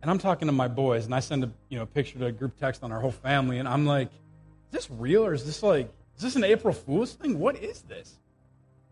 And 0.00 0.10
I'm 0.10 0.18
talking 0.18 0.46
to 0.46 0.52
my 0.52 0.68
boys, 0.68 1.04
and 1.04 1.14
I 1.14 1.20
send 1.20 1.44
a 1.44 1.50
you 1.68 1.78
know 1.78 1.86
picture 1.86 2.18
to 2.18 2.26
a 2.26 2.32
group 2.32 2.56
text 2.58 2.82
on 2.82 2.92
our 2.92 3.00
whole 3.00 3.10
family, 3.10 3.58
and 3.58 3.68
I'm 3.68 3.84
like, 3.84 4.08
"Is 4.08 4.70
this 4.72 4.90
real, 4.90 5.24
or 5.24 5.34
is 5.34 5.44
this 5.44 5.62
like, 5.62 5.92
is 6.16 6.22
this 6.22 6.36
an 6.36 6.44
April 6.44 6.72
Fool's 6.72 7.14
thing? 7.14 7.38
What 7.38 7.56
is 7.56 7.82
this?" 7.82 8.18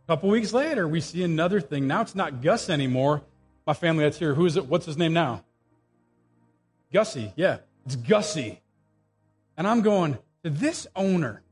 A 0.04 0.12
couple 0.12 0.28
weeks 0.28 0.52
later, 0.52 0.86
we 0.86 1.00
see 1.00 1.22
another 1.22 1.60
thing. 1.60 1.86
Now 1.86 2.00
it's 2.00 2.14
not 2.14 2.42
Gus 2.42 2.70
anymore. 2.70 3.22
My 3.66 3.75
family 3.75 4.04
that's 4.04 4.18
here. 4.18 4.34
Who 4.34 4.46
is 4.46 4.56
it? 4.56 4.66
What's 4.66 4.86
his 4.86 4.96
name 4.96 5.12
now? 5.12 5.44
Gussie. 6.92 7.32
Yeah, 7.36 7.58
it's 7.84 7.96
Gussie. 7.96 8.60
And 9.56 9.66
I'm 9.66 9.82
going 9.82 10.18
to 10.44 10.50
this 10.50 10.86
owner. 10.94 11.42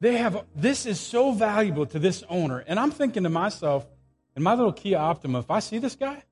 They 0.00 0.16
have 0.16 0.44
this 0.54 0.86
is 0.86 0.98
so 0.98 1.32
valuable 1.32 1.86
to 1.86 1.98
this 1.98 2.24
owner, 2.28 2.64
and 2.66 2.78
I'm 2.78 2.90
thinking 2.90 3.22
to 3.22 3.28
myself, 3.28 3.86
in 4.34 4.42
my 4.42 4.54
little 4.54 4.72
Kia 4.72 4.98
Optima, 4.98 5.38
if 5.38 5.50
I 5.50 5.60
see 5.60 5.78
this 5.78 5.94
guy, 5.94 6.22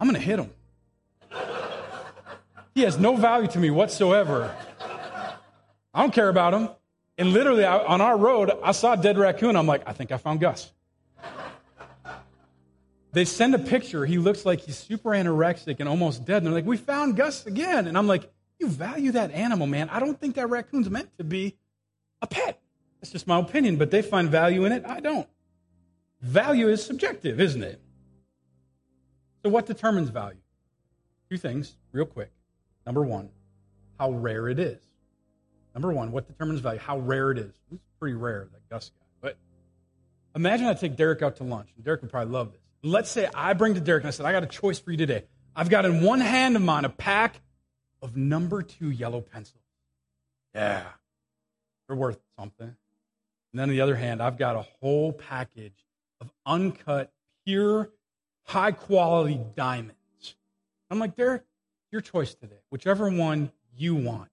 I'm 0.00 0.08
going 0.08 0.20
to 0.20 0.26
hit 0.26 0.38
him. 0.38 0.50
He 2.76 2.82
has 2.82 2.98
no 2.98 3.16
value 3.16 3.48
to 3.48 3.58
me 3.58 3.70
whatsoever. 3.70 4.54
I 5.94 6.00
don't 6.02 6.12
care 6.12 6.28
about 6.28 6.52
him. 6.52 6.68
And 7.16 7.32
literally, 7.32 7.64
I, 7.64 7.78
on 7.78 8.02
our 8.02 8.18
road, 8.18 8.52
I 8.62 8.72
saw 8.72 8.92
a 8.92 8.98
dead 8.98 9.16
raccoon. 9.16 9.56
I'm 9.56 9.66
like, 9.66 9.84
I 9.86 9.94
think 9.94 10.12
I 10.12 10.18
found 10.18 10.40
Gus. 10.40 10.70
They 13.12 13.24
send 13.24 13.54
a 13.54 13.58
picture. 13.58 14.04
He 14.04 14.18
looks 14.18 14.44
like 14.44 14.60
he's 14.60 14.76
super 14.76 15.12
anorexic 15.12 15.76
and 15.80 15.88
almost 15.88 16.26
dead. 16.26 16.36
And 16.36 16.46
they're 16.48 16.52
like, 16.52 16.66
We 16.66 16.76
found 16.76 17.16
Gus 17.16 17.46
again. 17.46 17.86
And 17.86 17.96
I'm 17.96 18.06
like, 18.06 18.30
You 18.58 18.68
value 18.68 19.12
that 19.12 19.30
animal, 19.30 19.66
man. 19.66 19.88
I 19.88 19.98
don't 19.98 20.20
think 20.20 20.34
that 20.34 20.50
raccoon's 20.50 20.90
meant 20.90 21.16
to 21.16 21.24
be 21.24 21.56
a 22.20 22.26
pet. 22.26 22.60
That's 23.00 23.10
just 23.10 23.26
my 23.26 23.38
opinion, 23.38 23.76
but 23.76 23.90
they 23.90 24.02
find 24.02 24.28
value 24.28 24.66
in 24.66 24.72
it. 24.72 24.84
I 24.86 25.00
don't. 25.00 25.26
Value 26.20 26.68
is 26.68 26.84
subjective, 26.84 27.40
isn't 27.40 27.62
it? 27.62 27.80
So, 29.42 29.48
what 29.48 29.64
determines 29.64 30.10
value? 30.10 30.40
Two 31.30 31.38
things, 31.38 31.78
real 31.90 32.04
quick. 32.04 32.32
Number 32.86 33.02
one, 33.02 33.28
how 33.98 34.12
rare 34.12 34.48
it 34.48 34.58
is. 34.58 34.80
Number 35.74 35.92
one, 35.92 36.12
what 36.12 36.26
determines 36.26 36.60
value? 36.60 36.80
How 36.80 36.98
rare 36.98 37.32
it 37.32 37.38
is. 37.38 37.52
It's 37.70 37.82
pretty 38.00 38.14
rare, 38.14 38.48
that 38.52 38.68
Gus 38.70 38.90
guy. 38.90 39.06
But 39.20 39.36
imagine 40.34 40.66
I 40.66 40.74
take 40.74 40.96
Derek 40.96 41.20
out 41.20 41.36
to 41.36 41.44
lunch, 41.44 41.68
and 41.76 41.84
Derek 41.84 42.00
would 42.02 42.10
probably 42.10 42.32
love 42.32 42.52
this. 42.52 42.60
Let's 42.82 43.10
say 43.10 43.28
I 43.34 43.52
bring 43.52 43.74
to 43.74 43.80
Derek 43.80 44.04
and 44.04 44.08
I 44.08 44.12
said, 44.12 44.24
I 44.24 44.32
got 44.32 44.44
a 44.44 44.46
choice 44.46 44.78
for 44.78 44.92
you 44.92 44.96
today. 44.96 45.24
I've 45.54 45.68
got 45.68 45.84
in 45.84 46.02
one 46.02 46.20
hand 46.20 46.54
of 46.56 46.62
mine 46.62 46.84
a 46.84 46.88
pack 46.88 47.40
of 48.00 48.16
number 48.16 48.62
two 48.62 48.90
yellow 48.90 49.20
pencils. 49.20 49.62
Yeah, 50.54 50.84
they're 51.88 51.96
worth 51.96 52.20
something. 52.38 52.66
And 52.68 52.76
then 53.60 53.64
on 53.64 53.68
the 53.70 53.80
other 53.80 53.96
hand, 53.96 54.22
I've 54.22 54.38
got 54.38 54.56
a 54.56 54.66
whole 54.80 55.12
package 55.12 55.84
of 56.20 56.30
uncut, 56.44 57.12
pure, 57.44 57.90
high 58.44 58.72
quality 58.72 59.40
diamonds. 59.56 59.94
I'm 60.90 60.98
like, 60.98 61.16
Derek, 61.16 61.42
your 61.96 62.02
choice 62.02 62.34
today. 62.34 62.60
Whichever 62.68 63.08
one 63.08 63.50
you 63.74 63.94
want, 63.94 64.28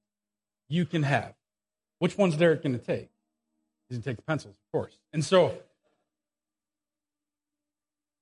you 0.67 0.85
can 0.85 1.03
have. 1.03 1.33
Which 1.99 2.17
one's 2.17 2.35
Derek 2.35 2.61
going 2.61 2.77
to 2.77 2.85
take? 2.85 3.09
He's 3.87 3.97
going 3.97 4.01
to 4.01 4.09
take 4.09 4.17
the 4.17 4.23
pencils, 4.23 4.55
of 4.55 4.71
course. 4.73 4.97
And 5.13 5.23
so, 5.23 5.57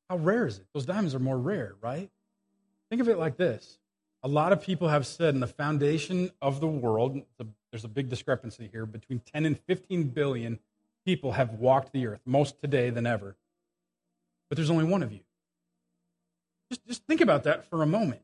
how 0.10 0.18
rare 0.18 0.46
is 0.46 0.60
it? 0.60 0.68
Those 0.76 0.86
diamonds 0.86 1.16
are 1.16 1.20
more 1.20 1.40
rare, 1.40 1.74
right? 1.82 2.12
Think 2.92 3.02
of 3.02 3.10
it 3.10 3.18
like 3.18 3.36
this. 3.36 3.80
A 4.22 4.28
lot 4.28 4.54
of 4.54 4.62
people 4.62 4.90
have 4.90 5.08
said 5.08 5.34
in 5.34 5.40
the 5.40 5.48
foundation 5.48 6.30
of 6.40 6.60
the 6.60 6.68
world, 6.68 7.20
there's 7.72 7.84
a 7.84 7.88
big 7.88 8.10
discrepancy 8.10 8.70
here, 8.72 8.86
between 8.86 9.22
10 9.22 9.48
and 9.48 9.60
15 9.62 10.04
billion 10.10 10.60
people 11.04 11.32
have 11.32 11.56
walked 11.56 11.94
the 11.94 12.06
earth, 12.06 12.22
most 12.26 12.62
today 12.62 12.92
than 12.92 13.08
ever. 13.08 13.36
But 14.50 14.58
there's 14.58 14.70
only 14.70 14.84
one 14.84 15.02
of 15.02 15.12
you. 15.12 15.22
Just, 16.70 16.86
just 16.86 17.04
think 17.08 17.22
about 17.22 17.46
that 17.46 17.66
for 17.66 17.82
a 17.82 17.88
moment. 17.88 18.22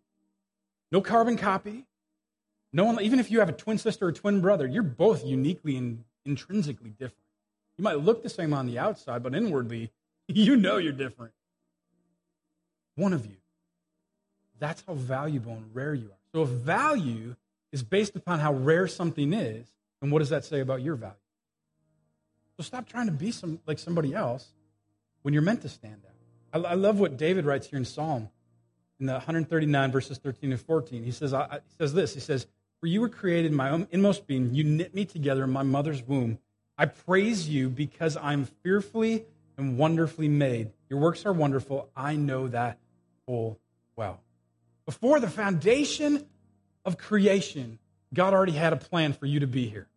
No 0.91 1.01
carbon 1.01 1.37
copy. 1.37 1.85
No 2.73 2.85
one, 2.85 3.01
even 3.01 3.19
if 3.19 3.31
you 3.31 3.39
have 3.39 3.49
a 3.49 3.53
twin 3.53 3.77
sister 3.77 4.07
or 4.07 4.11
twin 4.11 4.41
brother, 4.41 4.67
you're 4.67 4.83
both 4.83 5.25
uniquely 5.25 5.77
and 5.77 6.03
intrinsically 6.25 6.91
different. 6.91 7.23
You 7.77 7.83
might 7.83 7.99
look 7.99 8.23
the 8.23 8.29
same 8.29 8.53
on 8.53 8.65
the 8.65 8.79
outside, 8.79 9.23
but 9.23 9.35
inwardly, 9.35 9.91
you 10.27 10.55
know 10.55 10.77
you're 10.77 10.91
different. 10.93 11.33
One 12.95 13.13
of 13.13 13.25
you. 13.25 13.37
That's 14.59 14.83
how 14.87 14.93
valuable 14.95 15.53
and 15.53 15.73
rare 15.73 15.93
you 15.93 16.07
are. 16.07 16.17
So 16.33 16.43
if 16.43 16.49
value 16.49 17.35
is 17.71 17.83
based 17.83 18.15
upon 18.15 18.39
how 18.39 18.53
rare 18.53 18.87
something 18.87 19.33
is, 19.33 19.67
then 20.01 20.09
what 20.09 20.19
does 20.19 20.29
that 20.29 20.45
say 20.45 20.61
about 20.61 20.81
your 20.81 20.95
value? 20.95 21.15
So 22.57 22.63
stop 22.63 22.87
trying 22.87 23.05
to 23.05 23.11
be 23.11 23.31
some, 23.31 23.59
like 23.67 23.77
somebody 23.77 24.15
else 24.15 24.47
when 25.21 25.33
you're 25.33 25.43
meant 25.43 25.61
to 25.61 25.69
stand 25.69 26.01
out. 26.05 26.65
I, 26.65 26.71
I 26.71 26.73
love 26.73 26.99
what 26.99 27.17
David 27.17 27.45
writes 27.45 27.67
here 27.67 27.77
in 27.77 27.85
Psalm 27.85 28.29
in 28.99 29.05
the 29.05 29.13
139 29.13 29.91
verses 29.91 30.17
13 30.17 30.51
and 30.51 30.61
14. 30.61 31.03
He 31.03 31.11
says, 31.11 31.33
I, 31.33 31.47
he 31.53 31.75
says 31.79 31.93
this. 31.93 32.13
He 32.13 32.19
says, 32.19 32.47
"For 32.79 32.87
you 32.87 33.01
were 33.01 33.09
created 33.09 33.51
in 33.51 33.57
my 33.57 33.69
own 33.69 33.87
inmost 33.91 34.27
being. 34.27 34.53
You 34.53 34.63
knit 34.63 34.93
me 34.93 35.05
together 35.05 35.43
in 35.43 35.51
my 35.51 35.63
mother's 35.63 36.03
womb. 36.03 36.39
I 36.77 36.85
praise 36.85 37.49
you 37.49 37.69
because 37.69 38.17
I'm 38.17 38.45
fearfully 38.63 39.25
and 39.57 39.77
wonderfully 39.77 40.27
made. 40.27 40.71
Your 40.89 40.99
works 40.99 41.25
are 41.25 41.33
wonderful. 41.33 41.89
I 41.95 42.15
know 42.15 42.47
that 42.47 42.79
full 43.25 43.59
well." 43.95 44.21
Before 44.85 45.19
the 45.19 45.29
foundation 45.29 46.25
of 46.85 46.97
creation, 46.97 47.77
God 48.13 48.33
already 48.33 48.53
had 48.53 48.71
a 48.71 48.77
plan 48.77 49.11
for 49.11 49.25
you 49.25 49.41
to 49.41 49.47
be 49.47 49.67
here. 49.67 49.87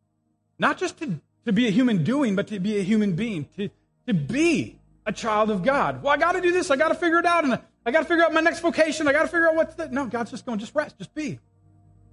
Not 0.59 0.79
just 0.79 0.99
to, 0.99 1.21
to 1.47 1.53
be 1.53 1.69
a 1.69 1.71
human 1.71 2.03
doing, 2.03 2.35
but 2.35 2.49
to 2.49 2.59
be 2.59 2.79
a 2.79 2.83
human 2.83 3.15
being, 3.15 3.47
to, 3.57 3.71
to 4.09 4.15
be 4.15 4.81
a 5.07 5.13
child 5.13 5.51
of 5.51 5.63
God. 5.63 6.03
Well, 6.03 6.13
I 6.13 6.17
got 6.17 6.33
to 6.33 6.41
do 6.41 6.53
this. 6.53 6.71
I 6.71 6.77
got 6.77 6.89
to 6.89 6.95
figure 6.95 7.19
it 7.19 7.25
out. 7.25 7.45
And 7.45 7.61
I 7.85 7.91
got 7.91 8.01
to 8.01 8.05
figure 8.05 8.25
out 8.25 8.33
my 8.33 8.41
next 8.41 8.61
vocation. 8.61 9.09
I 9.09 9.13
got 9.13 9.23
to 9.23 9.29
figure 9.29 9.49
out 9.49 9.55
what's 9.55 9.75
the. 9.75 9.89
No, 9.89 10.07
God's 10.07 10.31
just 10.31 10.45
going, 10.45 10.59
just 10.59 10.75
rest, 10.75 10.99
just 10.99 11.15
be. 11.15 11.39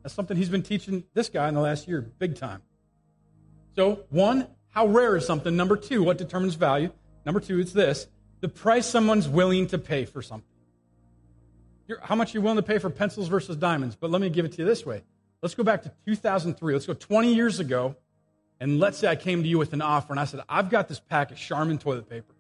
That's 0.04 0.14
something 0.14 0.38
He's 0.38 0.50
been 0.50 0.64
teaching 0.64 1.04
this 1.14 1.30
guy 1.30 1.48
in 1.50 1.54
the 1.54 1.62
last 1.62 1.88
year, 1.88 2.02
big 2.02 2.36
time. 2.36 2.62
So, 3.76 4.06
one, 4.10 4.48
how 4.70 4.88
rare 4.88 5.18
is 5.18 5.26
something? 5.26 5.56
Number 5.56 5.76
two, 5.76 6.04
what 6.04 6.18
determines 6.18 6.56
value? 6.56 6.92
Number 7.26 7.40
two, 7.40 7.60
it's 7.60 7.74
this 7.74 8.08
the 8.40 8.48
price 8.48 8.86
someone's 8.86 9.28
willing 9.28 9.68
to 9.68 9.78
pay 9.78 10.06
for 10.06 10.22
something. 10.22 10.48
You're, 11.88 12.00
how 12.02 12.16
much 12.16 12.34
are 12.34 12.38
you 12.38 12.42
willing 12.42 12.58
to 12.58 12.64
pay 12.64 12.78
for 12.78 12.90
pencils 12.90 13.28
versus 13.28 13.56
diamonds? 13.56 13.96
But 13.96 14.12
let 14.12 14.22
me 14.22 14.30
give 14.30 14.46
it 14.46 14.54
to 14.54 14.60
you 14.60 14.66
this 14.66 14.86
way. 14.86 15.04
Let's 15.42 15.56
go 15.56 15.64
back 15.64 15.84
to 15.84 15.92
2003. 16.06 16.74
Let's 16.74 16.86
go 16.86 16.94
20 16.94 17.34
years 17.34 17.60
ago. 17.60 17.96
And 18.60 18.80
let's 18.80 18.98
say 18.98 19.08
I 19.08 19.16
came 19.16 19.44
to 19.44 19.50
you 19.50 19.58
with 19.58 19.74
an 19.74 19.82
offer 19.82 20.12
and 20.14 20.20
I 20.20 20.26
said, 20.26 20.42
I've 20.50 20.70
got 20.70 20.88
this 20.88 21.00
pack 21.00 21.32
of 21.32 21.38
Charmin 21.38 21.78
toilet 21.78 22.10
paper. 22.10 22.34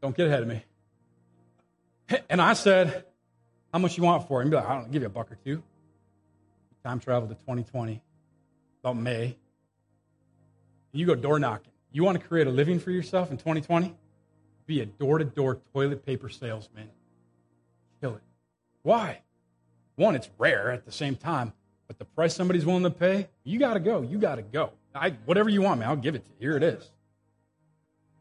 Don't 0.00 0.16
get 0.16 0.28
ahead 0.28 0.42
of 0.42 0.48
me. 0.48 0.62
And 2.28 2.40
I 2.40 2.54
said, 2.54 3.04
How 3.72 3.78
much 3.78 3.96
you 3.96 4.04
want 4.04 4.26
for 4.26 4.40
it? 4.40 4.42
And 4.42 4.50
be 4.50 4.56
like, 4.56 4.66
I 4.66 4.74
don't 4.74 4.86
know, 4.86 4.92
give 4.92 5.02
you 5.02 5.06
a 5.06 5.10
buck 5.10 5.30
or 5.30 5.38
two. 5.44 5.62
Time 6.84 6.98
travel 6.98 7.28
to 7.28 7.34
2020, 7.34 8.02
about 8.82 8.96
May. 8.96 9.36
You 10.92 11.06
go 11.06 11.14
door 11.14 11.38
knocking. 11.38 11.72
You 11.92 12.04
want 12.04 12.20
to 12.20 12.26
create 12.26 12.46
a 12.46 12.50
living 12.50 12.80
for 12.80 12.90
yourself 12.90 13.30
in 13.30 13.36
2020? 13.36 13.94
Be 14.66 14.80
a 14.80 14.86
door 14.86 15.18
to 15.18 15.24
door 15.24 15.60
toilet 15.72 16.06
paper 16.06 16.28
salesman 16.28 16.90
kill 18.00 18.14
it. 18.14 18.22
Why? 18.82 19.20
One, 19.96 20.16
it's 20.16 20.30
rare 20.38 20.70
at 20.70 20.86
the 20.86 20.92
same 20.92 21.16
time, 21.16 21.52
but 21.86 21.98
the 21.98 22.04
price 22.04 22.34
somebody's 22.34 22.64
willing 22.64 22.84
to 22.84 22.90
pay, 22.90 23.28
you 23.44 23.58
got 23.58 23.74
to 23.74 23.80
go. 23.80 24.02
You 24.02 24.18
got 24.18 24.36
to 24.36 24.42
go. 24.42 24.72
I, 24.94 25.10
whatever 25.24 25.48
you 25.48 25.62
want, 25.62 25.80
man, 25.80 25.88
I'll 25.88 25.96
give 25.96 26.14
it 26.14 26.24
to 26.24 26.30
you. 26.30 26.48
Here 26.48 26.56
it 26.56 26.62
is. 26.62 26.90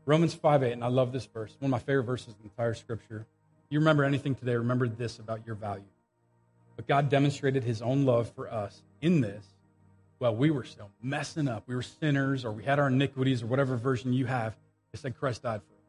Romans 0.05 0.33
5 0.33 0.63
8, 0.63 0.71
and 0.73 0.83
I 0.83 0.87
love 0.87 1.11
this 1.11 1.25
verse. 1.25 1.55
One 1.59 1.67
of 1.67 1.71
my 1.71 1.79
favorite 1.79 2.03
verses 2.03 2.27
in 2.29 2.35
the 2.39 2.43
entire 2.45 2.73
scripture. 2.73 3.25
You 3.69 3.79
remember 3.79 4.03
anything 4.03 4.35
today, 4.35 4.55
remember 4.55 4.87
this 4.87 5.19
about 5.19 5.45
your 5.45 5.55
value. 5.55 5.83
But 6.75 6.87
God 6.87 7.09
demonstrated 7.09 7.63
his 7.63 7.81
own 7.81 8.05
love 8.05 8.31
for 8.31 8.51
us 8.51 8.81
in 9.01 9.21
this 9.21 9.45
while 10.17 10.35
we 10.35 10.49
were 10.49 10.63
still 10.63 10.89
messing 11.01 11.47
up. 11.47 11.63
We 11.67 11.75
were 11.75 11.81
sinners, 11.81 12.45
or 12.45 12.51
we 12.51 12.63
had 12.63 12.79
our 12.79 12.87
iniquities, 12.87 13.43
or 13.43 13.47
whatever 13.47 13.75
version 13.75 14.13
you 14.13 14.25
have. 14.25 14.55
It 14.93 14.99
said 14.99 15.17
Christ 15.17 15.43
died 15.43 15.61
for 15.61 15.73
us. 15.73 15.81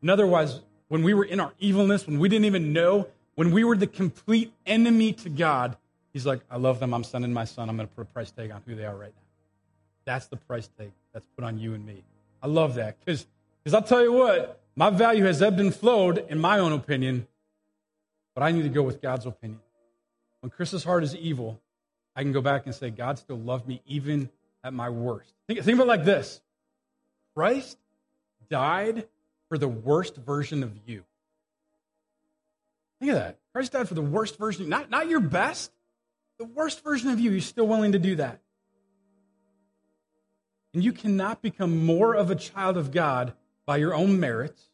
And 0.00 0.10
otherwise, 0.10 0.60
when 0.88 1.02
we 1.02 1.12
were 1.12 1.24
in 1.24 1.40
our 1.40 1.52
evilness, 1.58 2.06
when 2.06 2.18
we 2.18 2.28
didn't 2.28 2.46
even 2.46 2.72
know 2.72 3.08
when 3.34 3.52
we 3.52 3.62
were 3.62 3.76
the 3.76 3.86
complete 3.86 4.52
enemy 4.66 5.12
to 5.12 5.28
God, 5.28 5.76
He's 6.12 6.26
like, 6.26 6.40
I 6.50 6.56
love 6.56 6.80
them. 6.80 6.92
I'm 6.94 7.04
sending 7.04 7.32
my 7.32 7.44
son. 7.44 7.68
I'm 7.68 7.76
going 7.76 7.88
to 7.88 7.94
put 7.94 8.02
a 8.02 8.04
price 8.06 8.30
tag 8.30 8.50
on 8.50 8.62
who 8.66 8.74
they 8.74 8.84
are 8.84 8.96
right 8.96 9.12
now. 9.14 9.22
That's 10.06 10.26
the 10.26 10.36
price 10.36 10.68
tag 10.78 10.90
that's 11.12 11.26
put 11.36 11.44
on 11.44 11.58
you 11.58 11.74
and 11.74 11.86
me. 11.86 12.02
I 12.42 12.46
love 12.46 12.74
that 12.76 12.96
because 13.04 13.26
I'll 13.72 13.82
tell 13.82 14.02
you 14.02 14.12
what, 14.12 14.60
my 14.78 14.90
value 14.90 15.24
has 15.24 15.42
ebbed 15.42 15.58
and 15.58 15.74
flowed 15.74 16.24
in 16.28 16.38
my 16.38 16.60
own 16.60 16.72
opinion, 16.72 17.26
but 18.36 18.44
I 18.44 18.52
need 18.52 18.62
to 18.62 18.68
go 18.68 18.84
with 18.84 19.02
God's 19.02 19.26
opinion. 19.26 19.58
When 20.38 20.50
Chris's 20.50 20.84
heart 20.84 21.02
is 21.02 21.16
evil, 21.16 21.60
I 22.14 22.22
can 22.22 22.30
go 22.30 22.40
back 22.40 22.64
and 22.64 22.72
say, 22.72 22.90
God 22.90 23.18
still 23.18 23.38
loved 23.38 23.66
me 23.66 23.82
even 23.86 24.30
at 24.62 24.72
my 24.72 24.88
worst. 24.88 25.34
Think, 25.48 25.62
think 25.64 25.74
about 25.74 25.86
it 25.86 25.88
like 25.88 26.04
this 26.04 26.40
Christ 27.34 27.76
died 28.48 29.08
for 29.48 29.58
the 29.58 29.66
worst 29.66 30.14
version 30.14 30.62
of 30.62 30.70
you. 30.86 31.02
Think 33.00 33.10
of 33.10 33.18
that. 33.18 33.36
Christ 33.52 33.72
died 33.72 33.88
for 33.88 33.94
the 33.94 34.00
worst 34.02 34.38
version, 34.38 34.68
not, 34.68 34.90
not 34.90 35.08
your 35.08 35.20
best, 35.20 35.72
the 36.38 36.44
worst 36.44 36.84
version 36.84 37.10
of 37.10 37.18
you. 37.18 37.32
He's 37.32 37.46
still 37.46 37.66
willing 37.66 37.92
to 37.92 37.98
do 37.98 38.14
that. 38.14 38.38
And 40.72 40.84
you 40.84 40.92
cannot 40.92 41.42
become 41.42 41.84
more 41.84 42.14
of 42.14 42.30
a 42.30 42.36
child 42.36 42.76
of 42.76 42.92
God 42.92 43.32
by 43.68 43.76
your 43.76 43.94
own 43.94 44.18
merits, 44.18 44.70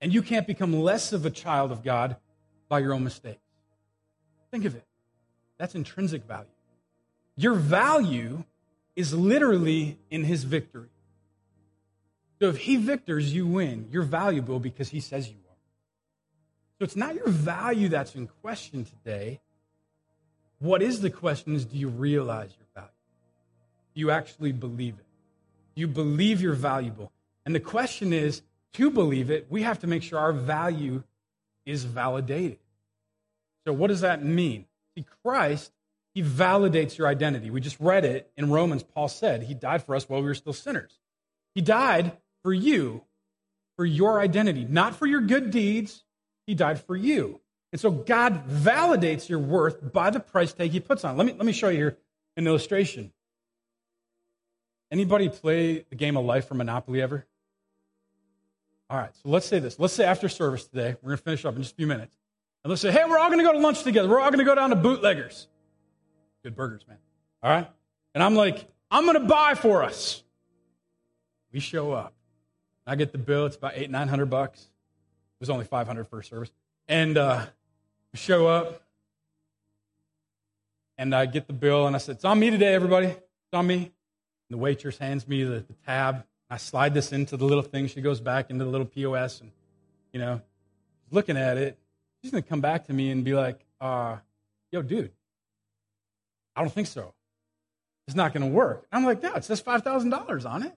and 0.00 0.14
you 0.14 0.22
can't 0.22 0.46
become 0.46 0.72
less 0.72 1.12
of 1.12 1.26
a 1.26 1.30
child 1.30 1.72
of 1.72 1.82
God 1.82 2.14
by 2.68 2.78
your 2.78 2.94
own 2.94 3.02
mistakes. 3.02 3.42
Think 4.52 4.66
of 4.66 4.76
it. 4.76 4.84
That's 5.58 5.74
intrinsic 5.74 6.22
value. 6.28 6.46
Your 7.34 7.54
value 7.54 8.44
is 8.94 9.12
literally 9.12 9.98
in 10.12 10.22
his 10.22 10.44
victory. 10.44 10.90
So 12.40 12.48
if 12.48 12.58
he 12.58 12.76
victors, 12.76 13.34
you 13.34 13.48
win. 13.48 13.88
You're 13.90 14.04
valuable 14.04 14.60
because 14.60 14.90
he 14.90 15.00
says 15.00 15.28
you 15.28 15.34
are. 15.34 15.58
so 16.78 16.84
it's 16.84 16.94
not 16.94 17.16
your 17.16 17.28
value 17.28 17.88
that's 17.88 18.14
in 18.14 18.28
question 18.42 18.84
today. 18.84 19.40
What 20.60 20.82
is 20.82 21.00
the 21.00 21.10
question 21.10 21.56
is 21.56 21.64
do 21.64 21.76
you 21.76 21.88
realize 21.88 22.50
your 22.56 22.68
value? 22.76 22.90
Do 23.96 24.00
you 24.00 24.12
actually 24.12 24.52
believe 24.52 24.94
it? 25.00 25.06
Do 25.74 25.80
you 25.80 25.88
believe 25.88 26.40
you're 26.40 26.54
valuable? 26.54 27.10
And 27.44 27.54
the 27.54 27.60
question 27.60 28.12
is 28.12 28.42
to 28.74 28.90
believe 28.90 29.30
it, 29.30 29.46
we 29.50 29.62
have 29.62 29.80
to 29.80 29.86
make 29.86 30.02
sure 30.02 30.18
our 30.18 30.32
value 30.32 31.02
is 31.66 31.84
validated. 31.84 32.58
So, 33.66 33.72
what 33.72 33.88
does 33.88 34.02
that 34.02 34.24
mean? 34.24 34.66
See, 34.94 35.04
Christ, 35.22 35.72
He 36.14 36.22
validates 36.22 36.96
your 36.96 37.08
identity. 37.08 37.50
We 37.50 37.60
just 37.60 37.80
read 37.80 38.04
it 38.04 38.30
in 38.36 38.50
Romans. 38.50 38.82
Paul 38.82 39.08
said 39.08 39.42
He 39.42 39.54
died 39.54 39.82
for 39.84 39.94
us 39.94 40.08
while 40.08 40.20
we 40.20 40.26
were 40.26 40.34
still 40.34 40.52
sinners. 40.52 40.98
He 41.54 41.60
died 41.60 42.12
for 42.42 42.52
you, 42.52 43.02
for 43.76 43.84
your 43.84 44.20
identity, 44.20 44.66
not 44.68 44.94
for 44.94 45.06
your 45.06 45.20
good 45.20 45.50
deeds, 45.50 46.04
he 46.46 46.54
died 46.54 46.80
for 46.80 46.96
you. 46.96 47.40
And 47.72 47.80
so 47.80 47.90
God 47.90 48.48
validates 48.48 49.28
your 49.28 49.38
worth 49.38 49.92
by 49.92 50.10
the 50.10 50.20
price 50.20 50.52
tag 50.52 50.70
he 50.70 50.80
puts 50.80 51.04
on. 51.04 51.16
Let 51.16 51.26
me, 51.26 51.32
let 51.32 51.46
me 51.46 51.52
show 51.52 51.68
you 51.68 51.76
here 51.76 51.98
an 52.36 52.46
illustration. 52.46 53.12
Anybody 54.90 55.28
play 55.28 55.84
the 55.88 55.94
game 55.94 56.16
of 56.16 56.24
life 56.24 56.48
for 56.48 56.54
Monopoly 56.54 57.00
ever? 57.00 57.26
All 58.90 58.96
right, 58.96 59.14
so 59.14 59.28
let's 59.28 59.46
say 59.46 59.60
this. 59.60 59.78
Let's 59.78 59.94
say 59.94 60.04
after 60.04 60.28
service 60.28 60.66
today, 60.66 60.96
we're 61.00 61.10
going 61.10 61.18
to 61.18 61.22
finish 61.22 61.44
up 61.44 61.54
in 61.54 61.62
just 61.62 61.74
a 61.74 61.76
few 61.76 61.86
minutes. 61.86 62.12
And 62.64 62.70
let's 62.70 62.82
say, 62.82 62.90
hey, 62.90 63.04
we're 63.08 63.18
all 63.18 63.28
going 63.28 63.38
to 63.38 63.44
go 63.44 63.52
to 63.52 63.58
lunch 63.60 63.84
together. 63.84 64.08
We're 64.08 64.18
all 64.18 64.30
going 64.30 64.40
to 64.40 64.44
go 64.44 64.56
down 64.56 64.70
to 64.70 64.76
Bootleggers. 64.76 65.46
Good 66.42 66.56
burgers, 66.56 66.84
man. 66.88 66.98
All 67.40 67.52
right? 67.52 67.70
And 68.16 68.24
I'm 68.24 68.34
like, 68.34 68.68
I'm 68.90 69.04
going 69.04 69.14
to 69.14 69.28
buy 69.28 69.54
for 69.54 69.84
us. 69.84 70.24
We 71.52 71.60
show 71.60 71.92
up. 71.92 72.14
I 72.84 72.96
get 72.96 73.12
the 73.12 73.18
bill. 73.18 73.46
It's 73.46 73.54
about 73.54 73.74
eight, 73.76 73.90
nine 73.90 74.08
hundred 74.08 74.26
bucks. 74.26 74.60
It 74.60 75.40
was 75.40 75.50
only 75.50 75.66
500 75.66 76.08
for 76.08 76.20
service. 76.22 76.50
And 76.88 77.16
uh, 77.16 77.46
we 78.12 78.18
show 78.18 78.48
up. 78.48 78.82
And 80.98 81.14
I 81.14 81.26
get 81.26 81.46
the 81.46 81.52
bill, 81.52 81.86
and 81.86 81.94
I 81.94 81.98
said, 82.00 82.16
It's 82.16 82.24
on 82.24 82.40
me 82.40 82.50
today, 82.50 82.74
everybody. 82.74 83.06
It's 83.06 83.54
on 83.54 83.68
me. 83.68 83.76
And 83.76 83.92
the 84.50 84.58
waitress 84.58 84.98
hands 84.98 85.28
me 85.28 85.44
the, 85.44 85.60
the 85.60 85.74
tab. 85.86 86.24
I 86.50 86.56
slide 86.56 86.94
this 86.94 87.12
into 87.12 87.36
the 87.36 87.44
little 87.44 87.62
thing. 87.62 87.86
She 87.86 88.00
goes 88.00 88.20
back 88.20 88.50
into 88.50 88.64
the 88.64 88.70
little 88.70 88.86
POS, 88.86 89.40
and, 89.40 89.52
you 90.12 90.18
know, 90.18 90.40
looking 91.10 91.36
at 91.36 91.56
it. 91.56 91.78
She's 92.22 92.32
going 92.32 92.42
to 92.42 92.48
come 92.48 92.60
back 92.60 92.86
to 92.86 92.92
me 92.92 93.10
and 93.10 93.24
be 93.24 93.34
like, 93.34 93.64
uh, 93.80 94.16
Yo, 94.72 94.82
dude, 94.82 95.10
I 96.54 96.60
don't 96.60 96.72
think 96.72 96.86
so. 96.86 97.14
It's 98.06 98.16
not 98.16 98.32
going 98.32 98.42
to 98.42 98.54
work. 98.54 98.86
I'm 98.92 99.04
like, 99.04 99.22
No, 99.22 99.34
it 99.34 99.44
says 99.44 99.62
$5,000 99.62 100.50
on 100.50 100.62
it. 100.64 100.76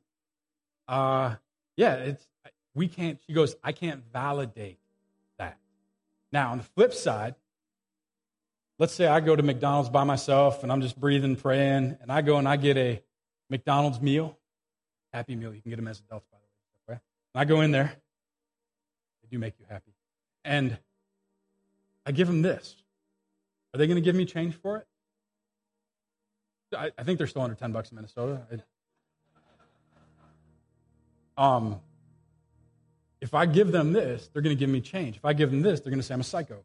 Uh, 0.87 1.35
yeah, 1.75 1.95
it's, 1.95 2.27
we 2.75 2.87
can't, 2.87 3.19
she 3.25 3.33
goes, 3.33 3.55
I 3.63 3.71
can't 3.71 4.03
validate 4.11 4.79
that. 5.37 5.57
Now, 6.31 6.51
on 6.51 6.59
the 6.59 6.63
flip 6.63 6.93
side, 6.93 7.35
let's 8.79 8.93
say 8.93 9.07
I 9.07 9.19
go 9.19 9.35
to 9.35 9.43
McDonald's 9.43 9.89
by 9.89 10.03
myself 10.03 10.63
and 10.63 10.71
I'm 10.71 10.81
just 10.81 10.99
breathing, 10.99 11.35
praying, 11.35 11.97
and 12.01 12.11
I 12.11 12.21
go 12.21 12.37
and 12.37 12.47
I 12.47 12.57
get 12.57 12.77
a 12.77 13.01
McDonald's 13.49 14.01
meal, 14.01 14.37
happy 15.13 15.35
meal. 15.35 15.53
You 15.53 15.61
can 15.61 15.69
get 15.69 15.77
them 15.77 15.87
as 15.87 15.99
adults, 15.99 16.25
by 16.31 16.37
the 16.37 16.93
way. 16.93 16.99
And 17.33 17.41
I 17.41 17.45
go 17.45 17.61
in 17.61 17.71
there, 17.71 17.93
they 19.21 19.29
do 19.29 19.39
make 19.39 19.53
you 19.59 19.65
happy. 19.69 19.93
And 20.43 20.77
I 22.05 22.11
give 22.11 22.27
them 22.27 22.41
this. 22.41 22.75
Are 23.73 23.77
they 23.77 23.87
going 23.87 23.95
to 23.95 24.01
give 24.01 24.15
me 24.15 24.25
change 24.25 24.55
for 24.55 24.77
it? 24.77 24.87
I, 26.77 26.91
I, 26.97 27.03
think 27.03 27.17
they're 27.17 27.27
still 27.27 27.43
under 27.43 27.55
10 27.55 27.71
bucks 27.71 27.91
in 27.91 27.95
Minnesota. 27.95 28.41
I, 31.37 31.55
um, 31.55 31.79
if 33.21 33.33
I 33.33 33.45
give 33.45 33.71
them 33.71 33.93
this, 33.93 34.29
they're 34.33 34.41
going 34.41 34.55
to 34.55 34.59
give 34.59 34.69
me 34.69 34.81
change. 34.81 35.17
If 35.17 35.25
I 35.25 35.33
give 35.33 35.51
them 35.51 35.61
this, 35.61 35.79
they're 35.79 35.91
going 35.91 36.01
to 36.01 36.05
say 36.05 36.13
I'm 36.13 36.21
a 36.21 36.25
psycho 36.25 36.63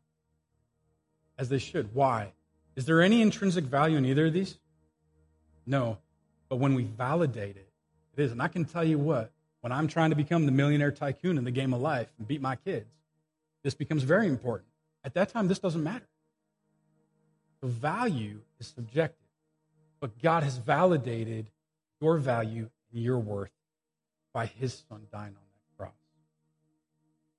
as 1.39 1.49
they 1.49 1.59
should. 1.59 1.95
Why? 1.95 2.33
Is 2.75 2.85
there 2.87 3.01
any 3.03 3.23
intrinsic 3.23 3.65
value 3.65 3.97
in 3.97 4.05
either 4.05 4.27
of 4.27 4.33
these? 4.33 4.59
No. 5.67 5.99
But 6.49 6.57
when 6.57 6.75
we 6.75 6.85
validate 6.85 7.57
it, 7.57 7.68
it 8.19 8.25
is. 8.25 8.33
And 8.33 8.43
I 8.43 8.49
can 8.49 8.65
tell 8.65 8.85
you 8.85 8.99
what, 8.99 9.31
when 9.61 9.73
I'm 9.73 9.89
trying 9.89 10.11
to 10.11 10.17
become 10.17 10.47
the 10.47 10.53
millionaire 10.53 10.91
tycoon 10.91 11.39
in 11.39 11.45
the 11.45 11.51
game 11.51 11.73
of 11.73 11.81
life 11.81 12.09
and 12.19 12.27
beat 12.27 12.41
my 12.41 12.57
kids, 12.57 12.91
this 13.63 13.75
becomes 13.75 14.03
very 14.03 14.27
important. 14.27 14.69
At 15.05 15.15
that 15.15 15.31
time, 15.31 15.49
this 15.49 15.59
doesn't 15.59 15.83
matter. 15.83 16.07
The 17.61 17.69
value 17.69 18.41
is 18.61 18.69
subjective, 18.69 19.27
but 20.01 20.21
God 20.23 20.43
has 20.43 20.59
validated 20.59 21.51
your 22.01 22.19
value 22.19 22.71
and 22.93 23.03
your 23.03 23.19
worth 23.19 23.51
by 24.33 24.47
his 24.47 24.85
son 24.89 25.07
dying 25.13 25.35
on 25.35 25.35
that 25.35 25.77
cross. 25.77 25.95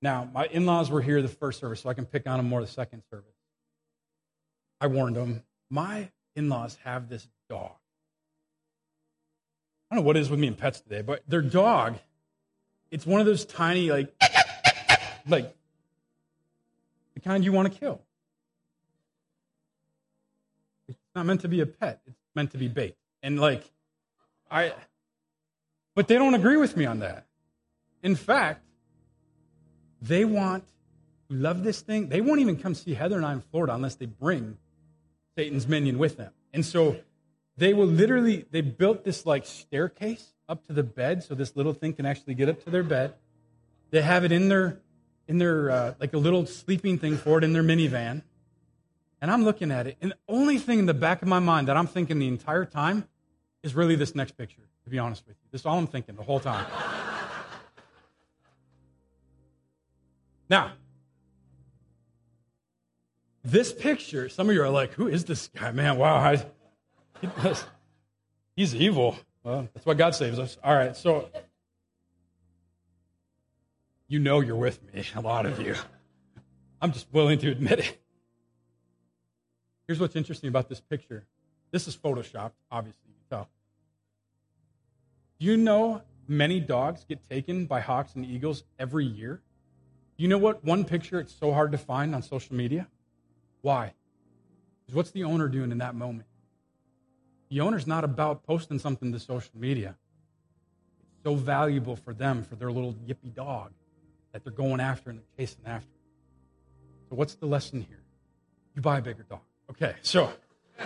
Now, 0.02 0.28
my 0.32 0.46
in 0.46 0.66
laws 0.66 0.90
were 0.90 1.00
here 1.00 1.22
the 1.22 1.28
first 1.28 1.60
service, 1.60 1.80
so 1.80 1.88
I 1.88 1.94
can 1.94 2.04
pick 2.04 2.26
on 2.26 2.38
them 2.38 2.48
more 2.48 2.60
the 2.60 2.66
second 2.66 3.02
service. 3.10 3.26
I 4.80 4.88
warned 4.88 5.16
them, 5.16 5.42
my 5.70 6.10
in 6.36 6.48
laws 6.48 6.76
have 6.84 7.08
this 7.08 7.26
dog. 7.48 7.79
I 9.90 9.96
don't 9.96 10.04
know 10.04 10.06
what 10.06 10.16
is 10.16 10.30
with 10.30 10.38
me 10.38 10.46
and 10.46 10.56
pets 10.56 10.80
today, 10.80 11.02
but 11.02 11.22
their 11.26 11.42
dog, 11.42 11.98
it's 12.92 13.04
one 13.04 13.20
of 13.20 13.26
those 13.26 13.44
tiny, 13.44 13.90
like, 13.90 14.14
like 15.26 15.52
the 17.14 17.20
kind 17.20 17.44
you 17.44 17.52
want 17.52 17.72
to 17.72 17.78
kill. 17.78 18.00
It's 20.88 20.98
not 21.14 21.26
meant 21.26 21.40
to 21.40 21.48
be 21.48 21.60
a 21.60 21.66
pet, 21.66 22.00
it's 22.06 22.16
meant 22.36 22.52
to 22.52 22.58
be 22.58 22.68
bait. 22.68 22.96
And, 23.22 23.40
like, 23.40 23.64
I, 24.48 24.74
but 25.96 26.06
they 26.06 26.14
don't 26.14 26.34
agree 26.34 26.56
with 26.56 26.76
me 26.76 26.84
on 26.84 27.00
that. 27.00 27.26
In 28.02 28.14
fact, 28.14 28.64
they 30.00 30.24
want 30.24 30.64
to 31.28 31.36
love 31.36 31.64
this 31.64 31.80
thing. 31.80 32.08
They 32.08 32.20
won't 32.20 32.40
even 32.40 32.56
come 32.56 32.74
see 32.74 32.94
Heather 32.94 33.16
and 33.16 33.26
I 33.26 33.32
in 33.32 33.40
Florida 33.40 33.74
unless 33.74 33.96
they 33.96 34.06
bring 34.06 34.56
Satan's 35.36 35.66
minion 35.66 35.98
with 35.98 36.16
them. 36.16 36.32
And 36.52 36.64
so 36.64 36.96
they 37.60 37.74
will 37.74 37.86
literally, 37.86 38.46
they 38.50 38.62
built 38.62 39.04
this 39.04 39.26
like 39.26 39.44
staircase 39.44 40.32
up 40.48 40.66
to 40.66 40.72
the 40.72 40.82
bed 40.82 41.22
so 41.22 41.34
this 41.34 41.54
little 41.54 41.74
thing 41.74 41.92
can 41.92 42.06
actually 42.06 42.32
get 42.32 42.48
up 42.48 42.64
to 42.64 42.70
their 42.70 42.82
bed. 42.82 43.12
They 43.90 44.00
have 44.00 44.24
it 44.24 44.32
in 44.32 44.48
their, 44.48 44.80
in 45.28 45.36
their, 45.36 45.70
uh, 45.70 45.94
like 46.00 46.14
a 46.14 46.18
little 46.18 46.46
sleeping 46.46 46.96
thing 46.96 47.18
for 47.18 47.36
it 47.36 47.44
in 47.44 47.52
their 47.52 47.62
minivan. 47.62 48.22
And 49.20 49.30
I'm 49.30 49.44
looking 49.44 49.70
at 49.70 49.86
it. 49.86 49.98
And 50.00 50.12
the 50.12 50.16
only 50.26 50.56
thing 50.56 50.78
in 50.78 50.86
the 50.86 50.94
back 50.94 51.20
of 51.20 51.28
my 51.28 51.38
mind 51.38 51.68
that 51.68 51.76
I'm 51.76 51.86
thinking 51.86 52.18
the 52.18 52.28
entire 52.28 52.64
time 52.64 53.06
is 53.62 53.74
really 53.74 53.94
this 53.94 54.14
next 54.14 54.38
picture, 54.38 54.62
to 54.84 54.90
be 54.90 54.98
honest 54.98 55.26
with 55.26 55.36
you. 55.36 55.48
This 55.52 55.60
is 55.60 55.66
all 55.66 55.76
I'm 55.76 55.86
thinking 55.86 56.16
the 56.16 56.22
whole 56.22 56.40
time. 56.40 56.64
now, 60.48 60.72
this 63.44 63.70
picture, 63.70 64.30
some 64.30 64.48
of 64.48 64.54
you 64.54 64.62
are 64.62 64.70
like, 64.70 64.94
who 64.94 65.08
is 65.08 65.26
this 65.26 65.48
guy? 65.48 65.72
Man, 65.72 65.98
wow. 65.98 66.36
He's 68.56 68.74
evil. 68.74 69.16
Well, 69.42 69.68
that's 69.74 69.86
why 69.86 69.94
God 69.94 70.14
saves 70.14 70.38
us. 70.38 70.58
All 70.62 70.74
right, 70.74 70.96
so 70.96 71.28
you 74.08 74.18
know 74.18 74.40
you're 74.40 74.56
with 74.56 74.82
me, 74.92 75.04
a 75.14 75.20
lot 75.20 75.46
of 75.46 75.60
you. 75.60 75.74
I'm 76.80 76.92
just 76.92 77.06
willing 77.12 77.38
to 77.40 77.50
admit 77.50 77.78
it. 77.80 77.98
Here's 79.86 79.98
what's 79.98 80.16
interesting 80.16 80.48
about 80.48 80.68
this 80.68 80.80
picture. 80.80 81.24
This 81.72 81.88
is 81.88 81.96
photoshopped, 81.96 82.52
obviously, 82.70 83.00
you 83.08 83.14
can 83.14 83.38
tell. 83.38 83.48
Do 85.38 85.46
you 85.46 85.56
know 85.56 86.02
many 86.28 86.60
dogs 86.60 87.04
get 87.04 87.28
taken 87.28 87.66
by 87.66 87.80
hawks 87.80 88.14
and 88.14 88.24
eagles 88.24 88.64
every 88.78 89.04
year? 89.04 89.40
You 90.16 90.28
know 90.28 90.38
what 90.38 90.64
one 90.64 90.84
picture 90.84 91.18
it's 91.18 91.34
so 91.34 91.52
hard 91.52 91.72
to 91.72 91.78
find 91.78 92.14
on 92.14 92.22
social 92.22 92.54
media? 92.54 92.88
Why? 93.62 93.94
Because 94.84 94.94
what's 94.94 95.10
the 95.12 95.24
owner 95.24 95.48
doing 95.48 95.72
in 95.72 95.78
that 95.78 95.94
moment? 95.94 96.26
The 97.50 97.60
owner's 97.60 97.86
not 97.86 98.04
about 98.04 98.46
posting 98.46 98.78
something 98.78 99.12
to 99.12 99.18
social 99.18 99.52
media. 99.54 99.96
It's 101.00 101.24
so 101.24 101.34
valuable 101.34 101.96
for 101.96 102.14
them, 102.14 102.44
for 102.44 102.54
their 102.54 102.70
little 102.70 102.94
yippy 103.06 103.34
dog, 103.34 103.72
that 104.32 104.44
they're 104.44 104.52
going 104.52 104.80
after 104.80 105.10
and 105.10 105.18
they're 105.18 105.26
chasing 105.36 105.66
after. 105.66 105.90
So, 107.08 107.16
what's 107.16 107.34
the 107.34 107.46
lesson 107.46 107.80
here? 107.82 108.00
You 108.76 108.82
buy 108.82 108.98
a 108.98 109.02
bigger 109.02 109.24
dog. 109.28 109.40
Okay, 109.70 109.96
so. 110.02 110.32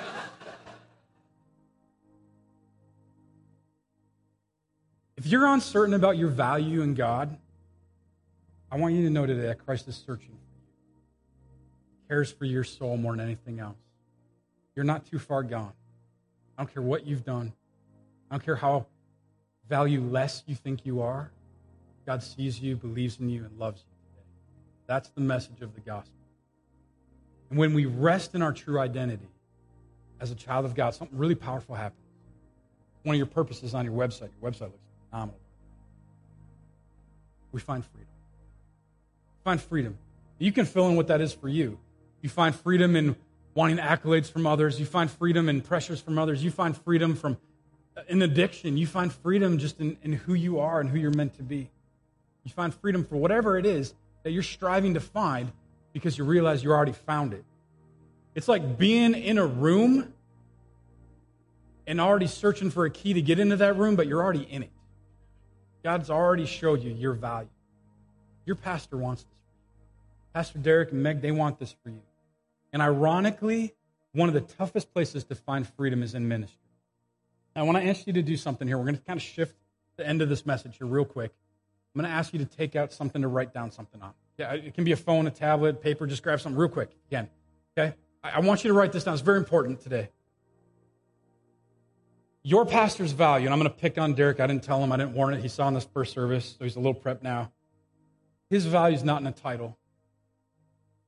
if 5.19 5.27
you're 5.27 5.47
uncertain 5.47 5.93
about 5.95 6.17
your 6.17 6.31
value 6.31 6.81
in 6.81 6.95
God, 6.95 7.37
I 8.73 8.79
want 8.79 8.95
you 8.95 9.05
to 9.05 9.11
know 9.11 9.27
today 9.27 9.49
that 9.49 9.65
Christ 9.65 9.87
is 9.87 9.97
searching 9.97 10.29
for 10.29 10.33
you 10.33 10.39
cares 12.09 12.33
for 12.33 12.45
your 12.45 12.65
soul 12.65 12.97
more 12.97 13.13
than 13.13 13.21
anything 13.21 13.61
else. 13.61 13.77
You're 14.75 14.85
not 14.85 15.07
too 15.07 15.19
far 15.19 15.43
gone. 15.43 15.73
I 16.57 16.63
don't 16.63 16.73
care 16.73 16.83
what 16.83 17.07
you've 17.07 17.25
done. 17.25 17.53
I 18.31 18.35
don't 18.35 18.45
care 18.45 18.57
how 18.57 18.87
valueless 19.69 20.43
you 20.47 20.55
think 20.55 20.87
you 20.87 21.03
are. 21.03 21.31
God 22.07 22.23
sees 22.23 22.61
you, 22.61 22.77
believes 22.77 23.19
in 23.19 23.29
you, 23.29 23.45
and 23.45 23.59
loves 23.59 23.81
you 23.81 23.95
today. 24.11 24.27
That's 24.87 25.09
the 25.11 25.21
message 25.21 25.63
of 25.63 25.75
the 25.75 25.81
gospel. 25.81 26.13
And 27.51 27.59
when 27.59 27.75
we 27.75 27.87
rest 27.87 28.35
in 28.35 28.43
our 28.43 28.53
true 28.53 28.79
identity 28.79 29.29
as 30.21 30.31
a 30.31 30.35
child 30.35 30.65
of 30.65 30.75
God, 30.75 30.95
something 30.95 31.17
really 31.17 31.35
powerful 31.35 31.75
happens. 31.75 32.01
One 33.03 33.15
of 33.15 33.19
your 33.19 33.27
purposes 33.27 33.75
on 33.75 33.85
your 33.85 33.95
website. 33.95 34.31
Your 34.41 34.51
website 34.51 34.61
looks 34.63 34.79
phenomenal. 35.11 35.41
We 37.53 37.61
find 37.61 37.85
freedom. 37.85 38.09
Find 39.45 39.61
freedom. 39.61 39.99
You 40.39 40.53
can 40.53 40.67
fill 40.67 40.89
in 40.89 40.97
what 40.97 41.09
that 41.09 41.21
is 41.21 41.33
for 41.33 41.49
you. 41.49 41.79
You 42.23 42.29
find 42.29 42.55
freedom 42.55 42.97
in 42.97 43.17
wanting 43.55 43.79
accolades 43.79 44.31
from 44.31 44.47
others. 44.47 44.79
You 44.79 44.87
find 44.87 45.11
freedom 45.11 45.49
in 45.49 45.61
pressures 45.61 46.01
from 46.01 46.19
others. 46.19 46.43
You 46.43 46.51
find 46.51 46.77
freedom 46.77 47.15
from 47.15 47.39
uh, 47.97 48.03
in 48.09 48.23
addiction. 48.23 48.77
You 48.77 48.87
find 48.87 49.13
freedom 49.13 49.59
just 49.59 49.81
in, 49.81 49.97
in 50.03 50.13
who 50.13 50.35
you 50.35 50.61
are 50.61 50.81
and 50.81 50.91
who 50.91 50.99
you're 50.99 51.13
meant 51.13 51.35
to 51.37 51.43
be. 51.43 51.71
You 52.43 52.51
find 52.51 52.75
freedom 52.75 53.05
for 53.05 53.17
whatever 53.17 53.57
it 53.57 53.67
is 53.67 53.95
that 54.23 54.33
you're 54.33 54.43
striving 54.43 54.95
to 54.95 55.01
find 55.01 55.51
because 55.93 56.19
you 56.19 56.25
realize 56.25 56.63
you 56.63 56.73
already 56.73 56.93
found 56.93 57.33
it. 57.33 57.45
It's 58.35 58.49
like 58.49 58.77
being 58.77 59.15
in 59.15 59.39
a 59.39 59.47
room 59.47 60.13
and 61.87 62.01
already 62.01 62.27
searching 62.27 62.71
for 62.71 62.85
a 62.85 62.91
key 62.91 63.13
to 63.13 63.23
get 63.23 63.39
into 63.39 63.57
that 63.57 63.77
room, 63.77 63.95
but 63.95 64.07
you're 64.07 64.23
already 64.23 64.43
in 64.43 64.65
it. 64.65 64.71
God's 65.83 66.11
already 66.11 66.47
showed 66.47 66.83
you 66.83 66.91
your 66.91 67.13
value. 67.13 67.49
Your 68.47 68.57
pastor 68.57 68.97
wants 68.97 69.23
this. 69.23 69.31
Pastor 70.33 70.59
Derek 70.59 70.91
and 70.91 71.03
Meg, 71.03 71.21
they 71.21 71.31
want 71.31 71.59
this 71.59 71.77
for 71.83 71.91
you. 71.91 72.03
And 72.75 72.83
ironically, 72.83 73.73
one 74.13 74.29
of 74.29 74.35
the 74.35 74.41
toughest 74.41 74.93
places 74.93 75.23
to 75.25 75.37
find 75.37 75.67
freedom 75.67 76.03
is 76.03 76.15
in 76.15 76.27
ministry. 76.27 76.59
I 77.55 77.63
want 77.63 77.79
to 77.79 77.89
ask 77.89 78.05
you 78.05 78.13
to 78.15 78.23
do 78.23 78.37
something 78.37 78.67
here. 78.67 78.77
We're 78.77 78.85
going 78.85 78.97
to 78.97 79.03
kind 79.03 79.17
of 79.17 79.23
shift 79.23 79.55
the 79.97 80.05
end 80.05 80.21
of 80.21 80.29
this 80.29 80.45
message 80.45 80.79
here 80.79 80.89
real 80.89 81.05
quick. 81.05 81.33
I'm 81.95 82.01
going 82.01 82.11
to 82.11 82.17
ask 82.17 82.33
you 82.33 82.41
to 82.41 82.45
take 82.45 82.75
out 82.75 82.93
something 82.93 83.23
to 83.23 83.29
write 83.29 83.55
down 83.55 83.71
something 83.71 84.03
on. 84.03 84.13
Yeah, 84.39 84.55
it 84.55 84.75
can 84.75 84.83
be 84.83 84.91
a 84.91 84.97
phone, 84.97 85.29
a 85.29 85.31
tablet, 85.31 85.81
paper. 85.81 86.05
Just 86.05 86.25
grab 86.25 86.41
something 86.41 86.59
real 86.61 86.69
quick 86.69 86.91
again. 87.07 87.29
Okay? 87.79 87.95
I 88.25 88.41
want 88.41 88.65
you 88.65 88.69
to 88.69 88.75
write 88.75 88.91
this 88.91 89.05
down. 89.05 89.15
It's 89.15 89.23
very 89.23 89.39
important 89.39 89.81
today. 89.81 90.09
Your 92.43 92.67
pastor's 92.67 93.13
value, 93.13 93.47
and 93.47 93.55
I'm 93.55 93.61
going 93.61 93.71
to 93.71 93.79
pick 93.79 93.99
on 93.99 94.15
Derek. 94.15 94.41
I 94.41 94.49
didn't 94.49 94.65
tell 94.65 94.83
him, 94.83 94.91
I 94.91 94.97
didn't 94.97 95.15
warn 95.15 95.33
it. 95.33 95.41
He 95.41 95.49
saw 95.49 95.69
in 95.69 95.75
this 95.75 95.85
first 95.85 96.13
service, 96.13 96.57
so 96.59 96.65
he's 96.65 96.75
a 96.75 96.81
little 96.81 96.93
prep 96.93 97.23
now. 97.23 97.53
His 98.51 98.67
value 98.67 98.97
is 98.97 99.05
not 99.05 99.21
in 99.21 99.29
a 99.29 99.33
title. 99.33 99.79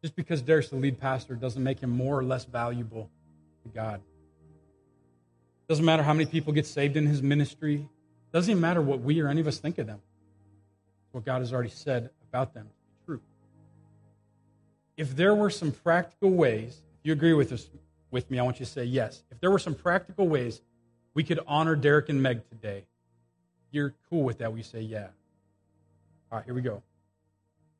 Just 0.07 0.15
because 0.15 0.41
Derek's 0.41 0.69
the 0.69 0.77
lead 0.77 1.01
pastor 1.01 1.35
doesn't 1.35 1.65
make 1.65 1.81
him 1.81 1.91
more 1.91 2.17
or 2.17 2.23
less 2.23 2.45
valuable 2.45 3.11
to 3.65 3.69
God. 3.69 4.01
Doesn't 5.69 5.85
matter 5.85 6.05
how 6.05 6.13
many 6.13 6.27
people 6.27 6.53
get 6.53 6.65
saved 6.65 6.97
in 6.97 7.07
his 7.09 7.25
ministry. 7.25 7.89
Doesn't 8.33 8.49
even 8.49 8.61
matter 8.61 8.81
what 8.81 9.01
we 9.01 9.21
or 9.21 9.27
any 9.27 9.41
of 9.41 9.49
us 9.49 9.59
think 9.59 9.79
of 9.79 9.89
them. 9.89 10.01
What 11.11 11.25
God 11.25 11.41
has 11.41 11.53
already 11.53 11.71
said 11.71 12.11
about 12.31 12.55
them 12.55 12.69
true. 13.05 13.21
If 14.97 15.17
there 15.17 15.35
were 15.35 15.51
some 15.51 15.73
practical 15.73 16.31
ways, 16.31 16.83
if 17.01 17.07
you 17.07 17.13
agree 17.13 17.33
with 17.33 17.51
us 17.51 17.69
with 18.13 18.31
me, 18.31 18.39
I 18.39 18.45
want 18.45 18.61
you 18.61 18.65
to 18.65 18.71
say 18.71 18.85
yes. 18.85 19.25
If 19.33 19.41
there 19.41 19.51
were 19.51 19.59
some 19.59 19.75
practical 19.75 20.29
ways 20.29 20.61
we 21.15 21.25
could 21.25 21.41
honor 21.49 21.75
Derek 21.75 22.11
and 22.11 22.23
Meg 22.23 22.49
today, 22.49 22.85
you're 23.73 23.93
cool 24.09 24.23
with 24.23 24.39
that, 24.39 24.53
we 24.53 24.63
say 24.63 24.83
yeah. 24.83 25.09
All 26.31 26.39
right, 26.39 26.45
here 26.45 26.55
we 26.55 26.63
go. 26.63 26.81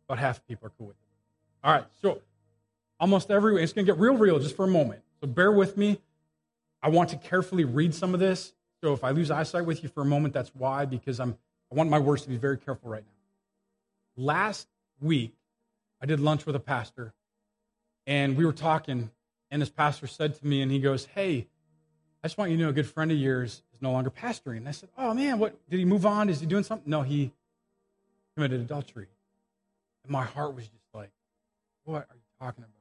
About 0.09 0.19
half 0.19 0.41
the 0.41 0.43
people 0.49 0.67
are 0.67 0.73
cool 0.77 0.89
with 0.89 0.97
it. 0.97 1.06
All 1.67 1.73
right, 1.73 1.85
so 2.01 2.23
almost 3.01 3.29
every 3.29 3.61
it's 3.61 3.73
going 3.73 3.85
to 3.85 3.93
get 3.93 4.01
real, 4.01 4.17
real 4.17 4.39
just 4.39 4.55
for 4.55 4.67
a 4.67 4.69
moment. 4.69 5.03
So 5.21 5.27
bear 5.27 5.51
with 5.51 5.77
me. 5.77 5.99
I 6.81 6.91
want 6.91 7.11
to 7.11 7.17
carefully 7.17 7.65
read 7.65 7.93
some 7.93 8.15
of 8.15 8.21
this. 8.21 8.53
So 8.85 8.93
if 8.93 9.03
I 9.03 9.11
lose 9.11 9.33
eyesight 9.33 9.67
with 9.67 9.83
you 9.83 9.89
for 9.89 10.03
a 10.03 10.05
moment, 10.05 10.33
that's 10.33 10.53
why, 10.55 10.85
because 10.85 11.19
I'm 11.19 11.37
I 11.73 11.75
want 11.75 11.91
my 11.91 11.99
words 11.99 12.23
to 12.23 12.29
be 12.29 12.37
very 12.37 12.57
careful 12.57 12.89
right 12.89 13.03
now. 13.03 14.23
Last 14.25 14.69
week, 15.01 15.35
I 16.01 16.07
did 16.07 16.21
lunch 16.21 16.47
with 16.47 16.55
a 16.55 16.61
pastor, 16.61 17.13
and 18.07 18.37
we 18.37 18.47
were 18.47 18.53
talking, 18.53 19.11
and 19.51 19.61
this 19.61 19.69
pastor 19.69 20.07
said 20.07 20.39
to 20.39 20.47
me, 20.47 20.63
and 20.63 20.71
he 20.71 20.79
goes, 20.79 21.07
Hey, 21.07 21.49
I 22.23 22.29
just 22.29 22.39
want 22.39 22.53
you 22.53 22.59
to 22.59 22.63
know 22.63 22.69
a 22.69 22.75
good 22.75 22.87
friend 22.87 23.11
of 23.11 23.19
yours 23.19 23.65
is 23.75 23.83
no 23.83 23.91
longer 23.91 24.11
pastoring. 24.11 24.59
And 24.59 24.69
I 24.69 24.73
said, 24.73 24.91
Oh 24.97 25.13
man, 25.15 25.41
what 25.41 25.59
did 25.69 25.81
he 25.81 25.85
move 25.85 26.07
on? 26.07 26.29
Is 26.29 26.39
he 26.39 26.47
doing 26.47 26.63
something? 26.63 26.89
No, 26.89 27.03
he 27.03 27.33
committed 28.37 28.61
adultery. 28.61 29.09
And 30.05 30.13
my 30.13 30.23
heart 30.23 30.55
was 30.55 30.69
just 30.69 30.86
What 31.87 32.09
are 32.11 32.17
you 32.17 32.21
talking 32.41 32.65
about? 32.65 32.73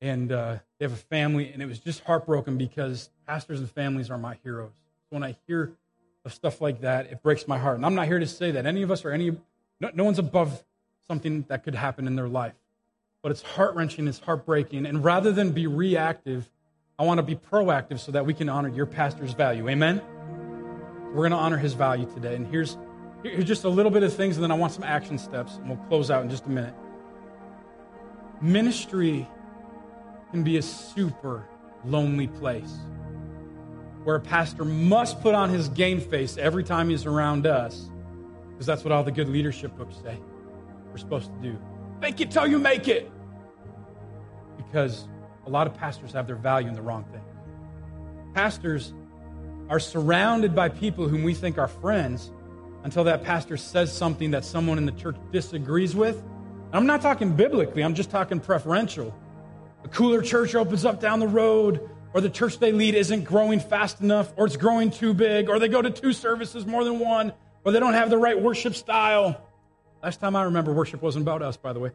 And 0.00 0.30
uh, 0.30 0.58
they 0.78 0.84
have 0.84 0.92
a 0.92 0.96
family, 0.96 1.52
and 1.52 1.60
it 1.60 1.66
was 1.66 1.80
just 1.80 2.04
heartbroken 2.04 2.56
because 2.56 3.10
pastors 3.26 3.58
and 3.58 3.68
families 3.68 4.10
are 4.10 4.18
my 4.18 4.36
heroes. 4.44 4.70
When 5.10 5.24
I 5.24 5.34
hear 5.48 5.72
of 6.24 6.32
stuff 6.32 6.60
like 6.60 6.82
that, 6.82 7.06
it 7.06 7.20
breaks 7.20 7.48
my 7.48 7.58
heart. 7.58 7.76
And 7.76 7.84
I'm 7.84 7.96
not 7.96 8.06
here 8.06 8.20
to 8.20 8.26
say 8.26 8.52
that 8.52 8.64
any 8.64 8.82
of 8.82 8.92
us 8.92 9.04
or 9.04 9.10
any, 9.10 9.32
no, 9.80 9.90
no 9.92 10.04
one's 10.04 10.20
above 10.20 10.64
something 11.08 11.44
that 11.48 11.64
could 11.64 11.74
happen 11.74 12.06
in 12.06 12.14
their 12.14 12.28
life. 12.28 12.54
But 13.22 13.32
it's 13.32 13.42
heart 13.42 13.74
wrenching, 13.74 14.06
it's 14.06 14.20
heartbreaking. 14.20 14.86
And 14.86 15.02
rather 15.02 15.32
than 15.32 15.50
be 15.50 15.66
reactive, 15.66 16.48
I 16.96 17.04
want 17.04 17.18
to 17.18 17.22
be 17.24 17.34
proactive 17.34 17.98
so 17.98 18.12
that 18.12 18.24
we 18.24 18.34
can 18.34 18.48
honor 18.48 18.68
your 18.68 18.86
pastor's 18.86 19.32
value. 19.32 19.68
Amen? 19.68 20.00
We're 21.08 21.22
going 21.22 21.32
to 21.32 21.36
honor 21.38 21.58
his 21.58 21.72
value 21.72 22.06
today. 22.14 22.36
And 22.36 22.46
here's, 22.46 22.78
here's 23.24 23.44
just 23.44 23.64
a 23.64 23.68
little 23.68 23.90
bit 23.90 24.04
of 24.04 24.14
things, 24.14 24.36
and 24.36 24.44
then 24.44 24.52
I 24.52 24.54
want 24.54 24.72
some 24.72 24.84
action 24.84 25.18
steps, 25.18 25.56
and 25.56 25.68
we'll 25.68 25.84
close 25.88 26.08
out 26.08 26.22
in 26.22 26.30
just 26.30 26.46
a 26.46 26.50
minute. 26.50 26.74
Ministry 28.44 29.26
can 30.30 30.42
be 30.44 30.58
a 30.58 30.62
super 30.62 31.48
lonely 31.82 32.26
place 32.26 32.76
where 34.02 34.16
a 34.16 34.20
pastor 34.20 34.66
must 34.66 35.22
put 35.22 35.34
on 35.34 35.48
his 35.48 35.70
game 35.70 35.98
face 35.98 36.36
every 36.36 36.62
time 36.62 36.90
he's 36.90 37.06
around 37.06 37.46
us, 37.46 37.88
because 38.50 38.66
that's 38.66 38.84
what 38.84 38.92
all 38.92 39.02
the 39.02 39.10
good 39.10 39.30
leadership 39.30 39.74
books 39.78 39.96
say 40.04 40.18
we're 40.90 40.98
supposed 40.98 41.32
to 41.32 41.38
do. 41.40 41.58
Make 42.02 42.20
it 42.20 42.30
till 42.30 42.46
you 42.46 42.58
make 42.58 42.86
it. 42.86 43.10
Because 44.58 45.08
a 45.46 45.50
lot 45.50 45.66
of 45.66 45.72
pastors 45.72 46.12
have 46.12 46.26
their 46.26 46.36
value 46.36 46.68
in 46.68 46.74
the 46.74 46.82
wrong 46.82 47.04
thing. 47.04 47.22
Pastors 48.34 48.92
are 49.70 49.80
surrounded 49.80 50.54
by 50.54 50.68
people 50.68 51.08
whom 51.08 51.22
we 51.22 51.32
think 51.32 51.56
are 51.56 51.68
friends 51.68 52.30
until 52.82 53.04
that 53.04 53.24
pastor 53.24 53.56
says 53.56 53.90
something 53.90 54.32
that 54.32 54.44
someone 54.44 54.76
in 54.76 54.84
the 54.84 54.92
church 54.92 55.16
disagrees 55.32 55.96
with. 55.96 56.22
I'm 56.74 56.86
not 56.86 57.02
talking 57.02 57.36
biblically, 57.36 57.82
I'm 57.82 57.94
just 57.94 58.10
talking 58.10 58.40
preferential. 58.40 59.14
A 59.84 59.88
cooler 59.88 60.22
church 60.22 60.54
opens 60.54 60.84
up 60.84 61.00
down 61.00 61.20
the 61.20 61.28
road, 61.28 61.88
or 62.12 62.20
the 62.20 62.30
church 62.30 62.58
they 62.58 62.72
lead 62.72 62.94
isn't 62.94 63.24
growing 63.24 63.60
fast 63.60 64.00
enough, 64.00 64.32
or 64.36 64.46
it's 64.46 64.56
growing 64.56 64.90
too 64.90 65.14
big, 65.14 65.48
or 65.48 65.58
they 65.58 65.68
go 65.68 65.80
to 65.80 65.90
two 65.90 66.12
services 66.12 66.66
more 66.66 66.82
than 66.82 66.98
one, 66.98 67.32
or 67.64 67.70
they 67.70 67.78
don't 67.78 67.94
have 67.94 68.10
the 68.10 68.18
right 68.18 68.40
worship 68.40 68.74
style. 68.74 69.40
Last 70.02 70.20
time 70.20 70.34
I 70.34 70.42
remember, 70.44 70.72
worship 70.72 71.00
wasn't 71.00 71.22
about 71.22 71.42
us, 71.42 71.56
by 71.56 71.72
the 71.72 71.80
way. 71.80 71.92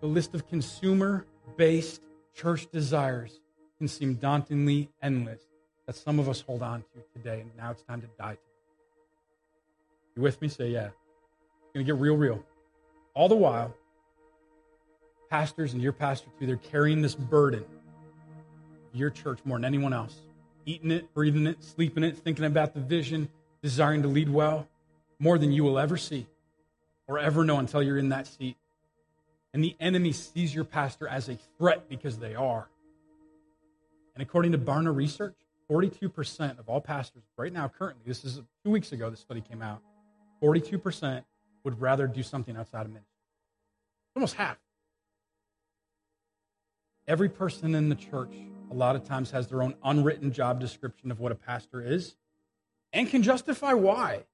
The 0.00 0.06
list 0.06 0.34
of 0.34 0.46
consumer 0.46 1.26
based 1.56 2.02
church 2.34 2.70
desires 2.70 3.40
can 3.78 3.88
seem 3.88 4.14
dauntingly 4.14 4.90
endless 5.02 5.42
that 5.86 5.96
some 5.96 6.18
of 6.18 6.28
us 6.28 6.42
hold 6.42 6.62
on 6.62 6.82
to 6.94 7.18
today, 7.18 7.40
and 7.40 7.50
now 7.56 7.70
it's 7.70 7.82
time 7.82 8.02
to 8.02 8.08
die 8.18 8.34
to. 8.34 8.40
You 10.16 10.22
with 10.22 10.40
me? 10.42 10.48
Say 10.48 10.68
yeah. 10.68 10.88
It's 10.88 11.72
going 11.72 11.86
to 11.86 11.92
get 11.92 12.00
real, 12.00 12.16
real. 12.16 12.44
All 13.18 13.28
the 13.28 13.34
while, 13.34 13.74
pastors 15.28 15.72
and 15.72 15.82
your 15.82 15.92
pastor 15.92 16.28
too, 16.38 16.46
they're 16.46 16.56
carrying 16.56 17.02
this 17.02 17.16
burden 17.16 17.64
your 18.92 19.10
church 19.10 19.40
more 19.44 19.56
than 19.56 19.64
anyone 19.64 19.92
else. 19.92 20.20
Eating 20.66 20.92
it, 20.92 21.12
breathing 21.14 21.48
it, 21.48 21.64
sleeping 21.64 22.04
it, 22.04 22.16
thinking 22.16 22.44
about 22.44 22.74
the 22.74 22.80
vision, 22.80 23.28
desiring 23.60 24.02
to 24.02 24.08
lead 24.08 24.28
well, 24.28 24.68
more 25.18 25.36
than 25.36 25.50
you 25.50 25.64
will 25.64 25.80
ever 25.80 25.96
see 25.96 26.28
or 27.08 27.18
ever 27.18 27.42
know 27.42 27.58
until 27.58 27.82
you're 27.82 27.98
in 27.98 28.10
that 28.10 28.28
seat. 28.28 28.56
And 29.52 29.64
the 29.64 29.74
enemy 29.80 30.12
sees 30.12 30.54
your 30.54 30.62
pastor 30.62 31.08
as 31.08 31.28
a 31.28 31.36
threat 31.58 31.88
because 31.88 32.18
they 32.18 32.36
are. 32.36 32.68
And 34.14 34.22
according 34.22 34.52
to 34.52 34.58
Barna 34.58 34.94
Research, 34.94 35.34
42% 35.68 36.60
of 36.60 36.68
all 36.68 36.80
pastors 36.80 37.24
right 37.36 37.52
now, 37.52 37.66
currently, 37.66 38.04
this 38.06 38.24
is 38.24 38.40
two 38.62 38.70
weeks 38.70 38.92
ago, 38.92 39.10
this 39.10 39.18
study 39.18 39.40
came 39.40 39.60
out, 39.60 39.80
42% 40.40 41.24
would 41.68 41.80
rather 41.82 42.06
do 42.06 42.22
something 42.22 42.56
outside 42.56 42.86
of 42.86 42.88
ministry. 42.88 43.12
Almost 44.16 44.36
half. 44.36 44.56
Every 47.06 47.28
person 47.28 47.74
in 47.74 47.90
the 47.90 47.94
church, 47.94 48.34
a 48.70 48.74
lot 48.74 48.96
of 48.96 49.04
times, 49.04 49.30
has 49.32 49.48
their 49.48 49.62
own 49.62 49.74
unwritten 49.84 50.32
job 50.32 50.60
description 50.60 51.10
of 51.10 51.20
what 51.20 51.30
a 51.30 51.34
pastor 51.34 51.82
is 51.82 52.16
and 52.94 53.08
can 53.08 53.22
justify 53.22 53.74
why. 53.74 54.24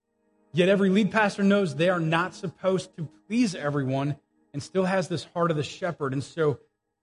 Yet 0.53 0.69
every 0.69 0.91
lead 0.91 1.11
pastor 1.11 1.43
knows 1.43 1.75
they 1.75 1.89
are 1.89 1.99
not 1.99 2.37
supposed 2.37 2.97
to 2.97 3.09
please 3.27 3.57
everyone 3.57 4.15
and 4.53 4.63
still 4.63 4.85
has 4.85 5.09
this 5.09 5.25
heart 5.25 5.51
of 5.51 5.57
the 5.57 5.65
shepherd. 5.65 6.13
And 6.13 6.23
so 6.23 6.61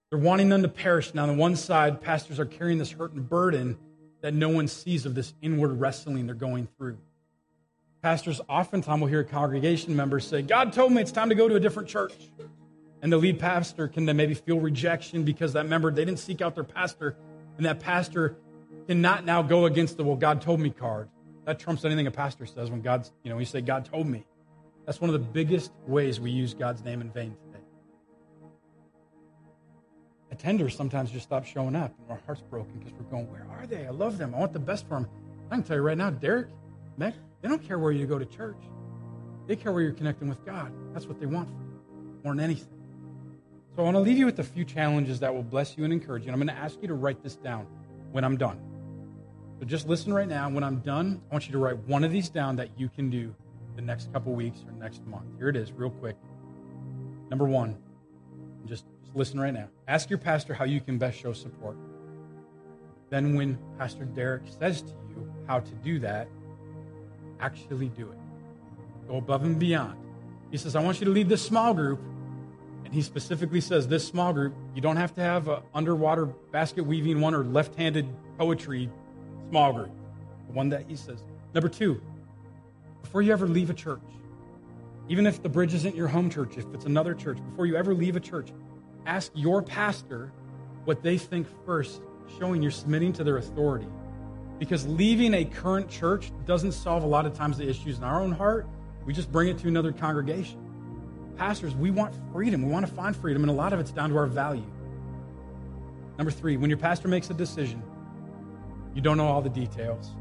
they're 0.10 0.20
wanting 0.20 0.48
none 0.48 0.62
to 0.62 0.70
perish. 0.70 1.13
Now, 1.13 1.24
on 1.24 1.30
the 1.30 1.36
one 1.36 1.58
side, 1.58 2.02
pastors 2.02 2.39
are 2.39 2.46
carrying 2.46 2.78
this 2.78 2.91
hurt 2.91 3.12
and 3.12 3.28
burden 3.28 3.78
that 4.22 4.34
no 4.34 4.48
one 4.48 4.70
sees 4.70 5.06
of 5.06 5.13
this 5.13 5.34
inward 5.41 5.78
wrestling 5.80 6.26
they're 6.26 6.36
going 6.36 6.70
through. 6.78 6.98
Pastors 8.02 8.42
oftentimes 8.50 9.00
will 9.00 9.08
hear 9.08 9.24
congregation 9.24 9.96
members 9.96 10.28
say, 10.28 10.42
God 10.42 10.74
told 10.74 10.92
me 10.92 11.02
it's 11.02 11.12
time 11.12 11.30
to 11.30 11.36
go 11.36 11.48
to 11.48 11.56
a 11.56 11.60
different 11.60 11.88
church. 11.88 12.14
And 13.04 13.12
the 13.12 13.18
lead 13.18 13.40
pastor 13.40 13.88
can 13.88 14.06
then 14.06 14.18
maybe 14.18 14.34
feel 14.34 14.60
rejection 14.60 15.24
because 15.24 15.54
that 15.54 15.68
member, 15.68 15.92
they 15.92 16.06
didn't 16.06 16.20
seek 16.20 16.42
out 16.42 16.56
their 16.56 16.64
pastor. 16.64 17.16
And 17.58 17.66
that 17.66 17.80
pastor 17.80 18.38
cannot 18.88 19.26
now 19.26 19.44
go 19.44 19.66
against 19.66 19.98
the, 19.98 20.04
well, 20.04 20.16
God 20.16 20.42
told 20.42 20.60
me 20.60 20.72
card. 20.72 21.10
That 21.46 21.60
trumps 21.60 21.86
anything 21.86 22.08
a 22.08 22.12
pastor 22.12 22.46
says 22.46 22.72
when 22.72 22.82
God's, 22.82 23.12
you 23.24 23.30
know, 23.30 23.38
we 23.38 23.46
say, 23.46 23.62
God 23.62 23.86
told 23.86 24.08
me. 24.08 24.26
That's 24.86 25.00
one 25.00 25.10
of 25.10 25.14
the 25.14 25.20
biggest 25.20 25.72
ways 25.86 26.20
we 26.20 26.32
use 26.32 26.56
God's 26.56 26.84
name 26.84 27.02
in 27.02 27.12
vain 27.12 27.36
today. 27.46 27.64
Attenders 30.34 30.76
sometimes 30.76 31.12
just 31.12 31.26
stop 31.26 31.46
showing 31.46 31.76
up 31.76 31.94
and 32.00 32.12
our 32.12 32.20
heart's 32.26 32.42
broken 32.42 32.80
because 32.80 32.94
we're 32.94 33.12
going, 33.12 33.30
where 33.32 33.46
are 33.52 33.68
they? 33.68 33.86
I 33.86 33.92
love 33.92 34.18
them. 34.18 34.34
I 34.34 34.40
want 34.40 34.54
the 34.54 34.60
best 34.60 34.88
for 34.88 34.96
them. 34.96 35.08
I 35.52 35.56
can 35.56 35.64
tell 35.64 35.78
you 35.78 35.84
right 35.84 35.98
now, 35.98 36.10
Derek, 36.10 36.48
Meg, 36.98 37.14
they 37.41 37.49
don't 37.49 37.65
care 37.65 37.80
where 37.80 37.91
you 37.91 38.06
go 38.06 38.19
to 38.19 38.25
church. 38.25 38.62
They 39.47 39.56
care 39.56 39.71
where 39.71 39.82
you're 39.82 39.93
connecting 39.93 40.30
with 40.30 40.45
God. 40.45 40.71
That's 40.93 41.08
what 41.08 41.19
they 41.19 41.25
want 41.25 41.49
from 41.49 41.62
you 41.62 42.21
more 42.23 42.36
than 42.36 42.43
anything. 42.43 42.67
So 43.75 43.82
I 43.82 43.86
want 43.86 43.95
to 43.95 44.01
leave 44.01 44.17
you 44.17 44.25
with 44.25 44.39
a 44.39 44.43
few 44.43 44.65
challenges 44.65 45.19
that 45.21 45.34
will 45.34 45.43
bless 45.43 45.77
you 45.77 45.84
and 45.84 45.93
encourage 45.93 46.23
you. 46.23 46.32
And 46.32 46.39
I'm 46.39 46.45
going 46.45 46.56
to 46.56 46.62
ask 46.62 46.77
you 46.82 46.88
to 46.89 46.93
write 46.93 47.23
this 47.23 47.36
down 47.36 47.65
when 48.12 48.23
I'm 48.23 48.38
done. 48.38 48.60
So 49.60 49.65
just 49.65 49.88
listen 49.88 50.13
right 50.13 50.27
now. 50.27 50.49
When 50.49 50.63
I'm 50.63 50.80
done, 50.80 51.21
I 51.30 51.34
want 51.34 51.47
you 51.47 51.54
to 51.54 51.58
write 51.58 51.77
one 51.88 52.04
of 52.04 52.12
these 52.12 52.30
down 52.30 52.58
that 52.58 52.69
you 52.77 52.89
can 52.89 53.10
do 53.10 53.34
the 53.75 53.82
next 53.82 54.12
couple 54.12 54.34
weeks 54.34 54.60
or 54.67 54.73
next 54.73 55.06
month. 55.08 55.25
Here 55.38 55.49
it 55.49 55.56
is, 55.56 55.71
real 55.71 55.89
quick. 55.89 56.17
Number 57.30 57.45
one, 57.45 57.77
just, 58.65 58.86
just 59.04 59.15
listen 59.15 59.39
right 59.39 59.54
now. 59.54 59.69
Ask 59.88 60.10
your 60.10 60.19
pastor 60.19 60.54
how 60.54 60.65
you 60.65 60.82
can 60.82 60.97
best 60.97 61.17
show 61.17 61.32
support. 61.32 61.77
Then, 63.10 63.36
when 63.36 63.58
Pastor 63.77 64.06
Derek 64.06 64.43
says 64.60 64.82
to 64.82 64.93
you 65.10 65.32
how 65.47 65.60
to 65.60 65.71
do 65.75 65.99
that, 65.99 66.27
actually 67.41 67.89
do 67.89 68.12
it. 68.12 68.17
Go 69.08 69.17
above 69.17 69.43
and 69.43 69.58
beyond. 69.60 69.97
He 70.51 70.58
says, 70.58 70.75
I 70.75 70.82
want 70.82 70.99
you 70.99 71.06
to 71.06 71.12
lead 71.12 71.30
this 71.30 71.41
small 71.41 71.73
group 71.73 71.99
and 72.91 72.93
he 72.93 73.01
specifically 73.01 73.62
says 73.62 73.88
this 73.88 74.06
small 74.06 74.34
group, 74.34 74.54
you 74.75 74.82
don't 74.82 74.97
have 74.97 75.13
to 75.15 75.21
have 75.21 75.47
an 75.47 75.62
underwater 75.73 76.25
basket 76.25 76.86
weaving 76.86 77.21
one 77.21 77.34
or 77.34 77.43
left 77.45 77.75
handed 77.75 78.06
poetry 78.38 78.89
small 79.49 79.71
group. 79.71 79.91
The 80.47 80.54
one 80.54 80.67
that 80.69 80.84
he 80.89 80.97
says. 80.97 81.23
Number 81.54 81.69
two, 81.69 82.01
before 83.01 83.21
you 83.21 83.32
ever 83.32 83.47
leave 83.47 83.69
a 83.69 83.73
church, 83.73 84.01
even 85.08 85.25
if 85.25 85.41
the 85.41 85.47
bridge 85.47 85.73
isn't 85.73 85.95
your 85.95 86.10
home 86.10 86.30
church, 86.30 86.58
if 86.58 86.65
it's 86.73 86.86
another 86.86 87.13
church, 87.13 87.38
before 87.51 87.65
you 87.65 87.77
ever 87.77 87.93
leave 87.93 88.17
a 88.17 88.19
church, 88.19 88.49
ask 89.06 89.32
your 89.36 89.62
pastor 89.62 90.32
what 90.84 91.01
they 91.01 91.17
think 91.17 91.47
first, 91.65 92.01
showing 92.39 92.62
you're 92.62 92.71
submitting 92.71 93.13
to 93.13 93.23
their 93.23 93.38
authority. 93.38 93.88
Because 94.62 94.86
leaving 94.86 95.34
a 95.34 95.43
current 95.43 95.89
church 95.89 96.32
doesn't 96.45 96.74
solve 96.74 97.02
a 97.02 97.08
lot 97.08 97.26
of 97.26 97.34
times 97.34 97.58
the 97.58 97.67
issues 97.67 97.97
in 97.97 98.04
our 98.04 98.21
own 98.21 98.32
heart. 98.32 98.67
We 99.08 99.12
just 99.12 99.32
bring 99.32 99.47
it 99.47 99.58
to 99.58 99.67
another 99.67 99.91
congregation. 99.91 100.60
Pastors, 101.36 101.74
we 101.74 101.89
want 101.89 102.13
freedom. 102.32 102.62
We 102.62 102.71
want 102.71 102.86
to 102.86 102.93
find 102.93 103.15
freedom, 103.15 103.41
and 103.41 103.50
a 103.50 103.56
lot 103.56 103.74
of 103.74 103.80
it's 103.80 103.89
down 103.89 104.12
to 104.12 104.17
our 104.17 104.28
value. 104.28 104.71
Number 106.19 106.30
three, 106.30 106.58
when 106.58 106.69
your 106.69 106.78
pastor 106.78 107.08
makes 107.08 107.28
a 107.32 107.34
decision, 107.34 107.82
you 108.93 109.02
don't 109.02 109.17
know 109.17 109.26
all 109.26 109.41
the 109.41 109.50
details. 109.50 110.12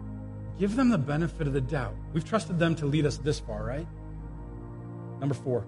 Give 0.58 0.74
them 0.74 0.88
the 0.88 0.96
benefit 0.96 1.46
of 1.46 1.52
the 1.52 1.60
doubt. 1.60 1.94
We've 2.14 2.24
trusted 2.24 2.58
them 2.58 2.74
to 2.76 2.86
lead 2.86 3.04
us 3.04 3.18
this 3.18 3.38
far, 3.38 3.62
right? 3.62 3.86
Number 5.18 5.34
four, 5.34 5.66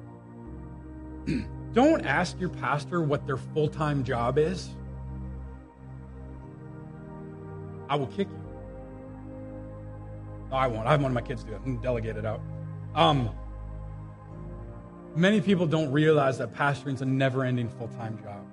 don't 1.74 2.06
ask 2.06 2.40
your 2.40 2.48
pastor 2.48 3.02
what 3.02 3.26
their 3.26 3.36
full 3.36 3.68
time 3.68 4.02
job 4.02 4.38
is. 4.38 4.70
I 7.90 7.96
will 7.96 8.06
kick 8.06 8.28
you. 8.30 8.41
No, 10.52 10.58
I 10.58 10.66
won't. 10.66 10.86
I 10.86 10.90
have 10.90 11.00
one 11.00 11.10
of 11.10 11.14
my 11.14 11.22
kids 11.22 11.42
do 11.42 11.54
it. 11.54 11.82
Delegate 11.82 12.16
it 12.18 12.26
out. 12.26 12.42
Um, 12.94 13.30
many 15.16 15.40
people 15.40 15.66
don't 15.66 15.90
realize 15.90 16.36
that 16.38 16.54
pastoring 16.54 16.92
is 16.94 17.00
a 17.00 17.06
never 17.06 17.42
ending 17.42 17.70
full 17.70 17.88
time 17.88 18.18
job. 18.22 18.44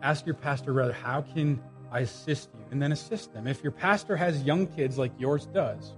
Ask 0.00 0.24
your 0.26 0.36
pastor 0.36 0.72
rather, 0.72 0.92
how 0.92 1.22
can 1.22 1.60
I 1.90 2.00
assist 2.00 2.50
you? 2.54 2.64
And 2.70 2.80
then 2.80 2.92
assist 2.92 3.34
them. 3.34 3.48
If 3.48 3.64
your 3.64 3.72
pastor 3.72 4.16
has 4.16 4.44
young 4.44 4.68
kids 4.68 4.96
like 4.96 5.10
yours 5.18 5.46
does, 5.46 5.94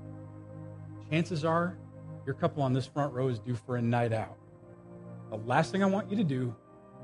chances 1.10 1.44
are 1.44 1.76
your 2.24 2.34
couple 2.34 2.62
on 2.62 2.72
this 2.72 2.86
front 2.86 3.12
row 3.12 3.28
is 3.28 3.38
due 3.38 3.56
for 3.56 3.76
a 3.76 3.82
night 3.82 4.14
out. 4.14 4.38
The 5.28 5.36
last 5.36 5.70
thing 5.70 5.82
I 5.82 5.86
want 5.86 6.10
you 6.10 6.16
to 6.16 6.24
do 6.24 6.54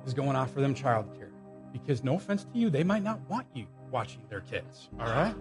is 0.07 0.15
go 0.15 0.23
and 0.25 0.39
offer 0.39 0.63
them 0.63 0.75
childcare. 0.75 1.33
Because 1.71 2.03
no 2.03 2.15
offense 2.15 2.45
to 2.45 2.59
you, 2.59 2.71
they 2.71 2.85
might 2.85 3.03
not 3.03 3.21
want 3.29 3.47
you 3.53 3.67
watching 3.91 4.23
their 4.31 4.41
kids. 4.41 4.89
All 4.99 5.07
right? 5.07 5.35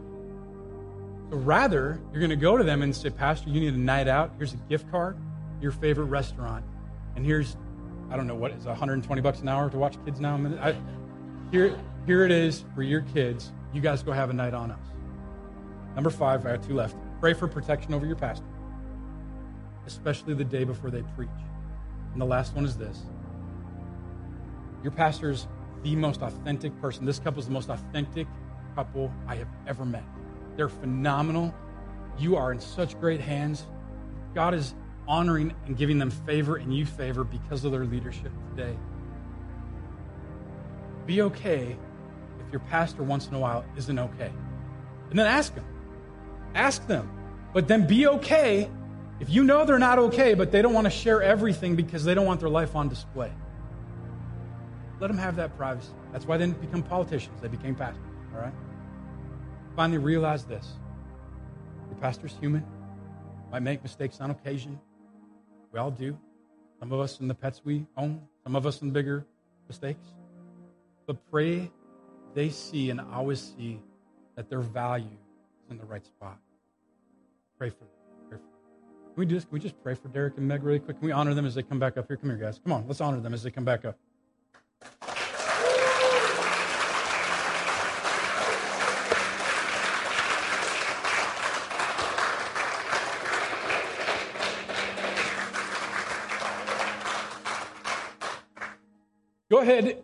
So 1.33 1.39
rather, 1.39 1.99
you're 2.11 2.19
going 2.19 2.29
to 2.29 2.35
go 2.35 2.57
to 2.57 2.63
them 2.63 2.83
and 2.83 2.95
say, 2.95 3.09
Pastor, 3.09 3.49
you 3.49 3.59
need 3.59 3.73
a 3.73 3.77
night 3.77 4.07
out. 4.07 4.33
Here's 4.37 4.53
a 4.53 4.57
gift 4.69 4.91
card, 4.91 5.17
your 5.61 5.71
favorite 5.71 6.05
restaurant. 6.05 6.63
And 7.15 7.25
here's, 7.25 7.57
I 8.11 8.17
don't 8.17 8.27
know 8.27 8.35
what 8.35 8.51
is 8.51 8.65
120 8.65 9.19
bucks 9.19 9.39
an 9.39 9.47
hour 9.47 9.67
to 9.71 9.75
watch 9.75 9.95
kids 10.05 10.19
now. 10.19 10.35
I, 10.61 10.75
here, 11.51 11.75
here 12.05 12.23
it 12.23 12.29
is 12.29 12.65
for 12.75 12.83
your 12.83 13.01
kids. 13.01 13.51
You 13.73 13.81
guys 13.81 14.03
go 14.03 14.11
have 14.11 14.29
a 14.29 14.33
night 14.33 14.53
on 14.53 14.69
us. 14.69 14.85
Number 15.95 16.11
five, 16.11 16.45
I 16.45 16.51
have 16.51 16.67
two 16.67 16.75
left. 16.75 16.95
Pray 17.19 17.33
for 17.33 17.47
protection 17.47 17.95
over 17.95 18.05
your 18.05 18.15
pastor, 18.15 18.45
especially 19.87 20.35
the 20.35 20.45
day 20.45 20.65
before 20.65 20.91
they 20.91 21.01
preach. 21.15 21.29
And 22.11 22.21
the 22.21 22.27
last 22.27 22.53
one 22.53 22.63
is 22.63 22.77
this 22.77 23.07
your 24.83 24.91
pastor's 24.91 25.47
the 25.81 25.95
most 25.95 26.21
authentic 26.21 26.79
person. 26.79 27.07
This 27.07 27.17
couple 27.17 27.39
is 27.39 27.47
the 27.47 27.53
most 27.53 27.69
authentic 27.69 28.27
couple 28.75 29.11
I 29.27 29.33
have 29.37 29.49
ever 29.65 29.83
met. 29.83 30.03
They're 30.55 30.69
phenomenal. 30.69 31.53
You 32.17 32.35
are 32.35 32.51
in 32.51 32.59
such 32.59 32.99
great 32.99 33.19
hands. 33.19 33.65
God 34.33 34.53
is 34.53 34.73
honoring 35.07 35.53
and 35.65 35.75
giving 35.75 35.97
them 35.97 36.11
favor 36.11 36.55
and 36.55 36.75
you 36.75 36.85
favor 36.85 37.23
because 37.23 37.65
of 37.65 37.71
their 37.71 37.85
leadership 37.85 38.31
today. 38.55 38.77
Be 41.05 41.21
okay 41.23 41.75
if 42.45 42.51
your 42.51 42.61
pastor 42.61 43.03
once 43.03 43.27
in 43.27 43.33
a 43.33 43.39
while 43.39 43.65
isn't 43.75 43.99
okay. 43.99 44.31
And 45.09 45.19
then 45.19 45.27
ask 45.27 45.53
them. 45.53 45.65
Ask 46.55 46.87
them. 46.87 47.09
But 47.53 47.67
then 47.67 47.85
be 47.85 48.07
okay 48.07 48.69
if 49.19 49.29
you 49.29 49.43
know 49.43 49.63
they're 49.63 49.79
not 49.79 49.99
okay, 49.99 50.33
but 50.33 50.51
they 50.51 50.61
don't 50.61 50.73
want 50.73 50.85
to 50.85 50.91
share 50.91 51.21
everything 51.21 51.75
because 51.75 52.03
they 52.03 52.13
don't 52.13 52.25
want 52.25 52.39
their 52.39 52.49
life 52.49 52.75
on 52.75 52.89
display. 52.89 53.31
Let 54.99 55.07
them 55.07 55.17
have 55.17 55.35
that 55.35 55.55
privacy. 55.57 55.93
That's 56.11 56.25
why 56.25 56.37
they 56.37 56.45
didn't 56.45 56.61
become 56.61 56.83
politicians, 56.83 57.39
they 57.41 57.47
became 57.47 57.75
pastors, 57.75 58.03
all 58.33 58.41
right? 58.41 58.53
Finally, 59.75 59.97
realize 59.97 60.45
this 60.45 60.73
your 61.89 61.99
pastor's 61.99 62.35
human, 62.39 62.63
might 63.51 63.63
make 63.63 63.81
mistakes 63.81 64.21
on 64.21 64.29
occasion. 64.29 64.79
We 65.71 65.79
all 65.79 65.91
do. 65.91 66.17
Some 66.79 66.91
of 66.91 66.99
us 66.99 67.19
in 67.19 67.27
the 67.27 67.33
pets 67.33 67.61
we 67.63 67.85
own, 67.97 68.21
some 68.43 68.55
of 68.55 68.65
us 68.65 68.81
in 68.81 68.91
bigger 68.91 69.25
mistakes. 69.67 70.05
But 71.07 71.17
pray 71.31 71.71
they 72.35 72.49
see 72.49 72.89
and 72.89 73.01
always 73.01 73.53
see 73.57 73.79
that 74.35 74.49
their 74.49 74.61
value 74.61 75.05
is 75.05 75.71
in 75.71 75.77
the 75.77 75.85
right 75.85 76.05
spot. 76.05 76.37
Pray 77.57 77.69
for 77.69 77.79
them. 77.79 77.87
Pray 78.29 78.37
for 78.37 78.43
them. 78.43 79.13
Can 79.13 79.15
we 79.17 79.25
do 79.25 79.35
this? 79.35 79.45
Can 79.45 79.53
we 79.53 79.59
just 79.59 79.81
pray 79.81 79.95
for 79.95 80.07
Derek 80.09 80.37
and 80.37 80.47
Meg 80.47 80.63
really 80.63 80.79
quick? 80.79 80.99
Can 80.99 81.05
we 81.05 81.11
honor 81.11 81.33
them 81.33 81.45
as 81.45 81.55
they 81.55 81.63
come 81.63 81.79
back 81.79 81.97
up 81.97 82.07
here? 82.07 82.17
Come 82.17 82.29
here, 82.29 82.37
guys. 82.37 82.59
Come 82.63 82.73
on, 82.73 82.85
let's 82.87 83.01
honor 83.01 83.19
them 83.19 83.33
as 83.33 83.43
they 83.43 83.51
come 83.51 83.65
back 83.65 83.85
up. 83.85 83.97
Ahead 99.63 100.03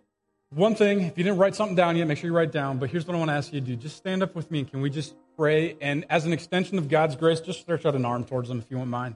one 0.51 0.73
thing, 0.73 1.01
if 1.01 1.15
you 1.15 1.23
didn't 1.23 1.37
write 1.37 1.53
something 1.53 1.75
down 1.75 1.95
yet, 1.95 2.07
make 2.07 2.17
sure 2.17 2.27
you 2.27 2.35
write 2.35 2.51
down. 2.51 2.79
But 2.79 2.89
here's 2.89 3.05
what 3.05 3.13
I 3.15 3.19
want 3.19 3.29
to 3.29 3.35
ask 3.35 3.53
you 3.53 3.59
to 3.59 3.65
do. 3.65 3.75
Just 3.75 3.97
stand 3.97 4.23
up 4.23 4.33
with 4.33 4.49
me 4.49 4.59
and 4.59 4.69
can 4.69 4.81
we 4.81 4.89
just 4.89 5.13
pray? 5.37 5.77
And 5.79 6.05
as 6.09 6.25
an 6.25 6.33
extension 6.33 6.79
of 6.79 6.89
God's 6.89 7.15
grace, 7.15 7.39
just 7.39 7.59
stretch 7.61 7.85
out 7.85 7.93
an 7.93 8.03
arm 8.03 8.23
towards 8.23 8.49
them 8.49 8.57
if 8.57 8.71
you 8.71 8.77
won't 8.77 8.89
mind. 8.89 9.15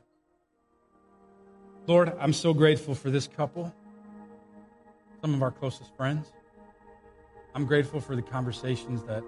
Lord, 1.88 2.13
I'm 2.19 2.34
so 2.34 2.53
grateful 2.53 2.93
for 2.93 3.10
this 3.10 3.27
couple, 3.27 3.73
some 5.21 5.34
of 5.34 5.41
our 5.41 5.49
closest 5.49 5.95
friends. 5.97 6.32
I'm 7.56 7.65
grateful 7.65 7.99
for 7.99 8.15
the 8.15 8.21
conversations 8.21 9.03
that 9.03 9.23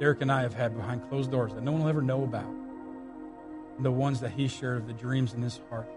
Derek 0.00 0.22
and 0.22 0.32
I 0.32 0.40
have 0.42 0.54
had 0.54 0.74
behind 0.74 1.06
closed 1.10 1.30
doors 1.30 1.52
that 1.52 1.62
no 1.62 1.72
one 1.72 1.82
will 1.82 1.88
ever 1.90 2.02
know 2.02 2.24
about. 2.24 2.48
And 3.76 3.84
the 3.84 3.92
ones 3.92 4.18
that 4.20 4.30
he 4.30 4.48
shared, 4.48 4.78
of 4.78 4.86
the 4.86 4.94
dreams 4.94 5.34
in 5.34 5.42
his 5.42 5.60
heart, 5.68 5.88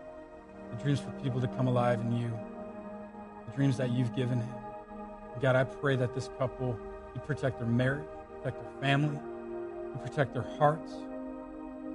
the 0.76 0.84
dreams 0.84 1.00
for 1.00 1.12
people 1.24 1.39
to 1.39 1.48
come 1.48 1.67
alive 1.67 2.02
in 2.02 2.12
you, 2.12 2.38
the 3.48 3.56
dreams 3.56 3.78
that 3.78 3.92
you've 3.92 4.16
given 4.16 4.40
him. 4.40 4.56
God, 5.42 5.56
I 5.56 5.64
pray 5.64 5.96
that 5.96 6.16
this 6.16 6.30
couple, 6.38 6.78
you 7.14 7.22
protect 7.22 7.60
their 7.60 7.68
marriage, 7.68 8.08
protect 8.38 8.62
their 8.62 8.82
family, 8.82 9.20
you 9.94 10.00
protect 10.02 10.34
their 10.34 10.46
hearts, 10.58 10.94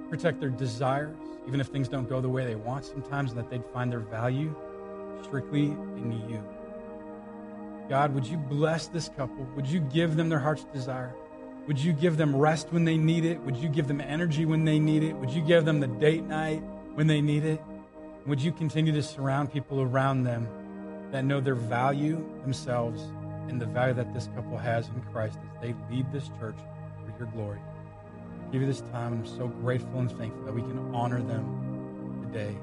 protect 0.09 0.39
their 0.39 0.49
desires, 0.49 1.15
even 1.47 1.59
if 1.59 1.67
things 1.67 1.87
don't 1.87 2.07
go 2.07 2.21
the 2.21 2.29
way 2.29 2.45
they 2.45 2.55
want 2.55 2.85
sometimes, 2.85 3.31
and 3.31 3.39
that 3.39 3.49
they'd 3.49 3.65
find 3.73 3.91
their 3.91 3.99
value 3.99 4.55
strictly 5.23 5.65
in 5.65 6.23
you. 6.29 6.43
God, 7.89 8.13
would 8.13 8.25
you 8.25 8.37
bless 8.37 8.87
this 8.87 9.09
couple? 9.09 9.45
Would 9.55 9.67
you 9.67 9.81
give 9.81 10.15
them 10.15 10.29
their 10.29 10.39
heart's 10.39 10.63
desire? 10.65 11.13
Would 11.67 11.77
you 11.77 11.93
give 11.93 12.17
them 12.17 12.35
rest 12.35 12.67
when 12.71 12.85
they 12.85 12.97
need 12.97 13.25
it? 13.25 13.39
Would 13.41 13.57
you 13.57 13.69
give 13.69 13.87
them 13.87 13.99
energy 13.99 14.45
when 14.45 14.63
they 14.63 14.79
need 14.79 15.03
it? 15.03 15.13
Would 15.15 15.31
you 15.31 15.41
give 15.41 15.65
them 15.65 15.79
the 15.79 15.87
date 15.87 16.23
night 16.23 16.63
when 16.93 17.07
they 17.07 17.21
need 17.21 17.43
it? 17.43 17.61
Would 18.25 18.41
you 18.41 18.53
continue 18.53 18.93
to 18.93 19.03
surround 19.03 19.51
people 19.51 19.81
around 19.81 20.23
them 20.23 20.47
that 21.13 21.23
know 21.23 21.39
their 21.39 21.53
value 21.53 22.27
themselves 22.41 23.03
and 23.47 23.61
the 23.61 23.67
value 23.67 23.93
that 23.93 24.11
this 24.15 24.29
couple 24.35 24.57
has 24.57 24.87
in 24.87 24.99
Christ 25.13 25.37
as 25.43 25.61
they 25.61 25.75
lead 25.91 26.11
this 26.11 26.31
church 26.39 26.57
for 27.05 27.19
your 27.19 27.27
glory. 27.33 27.59
I 27.59 28.51
give 28.51 28.61
you 28.61 28.67
this 28.67 28.81
time, 28.91 29.13
I'm 29.13 29.25
so 29.25 29.47
grateful 29.47 29.99
and 29.99 30.11
thankful 30.17 30.43
that 30.45 30.53
we 30.53 30.63
can 30.63 30.79
honor 30.93 31.21
them 31.21 32.25
today. 32.25 32.55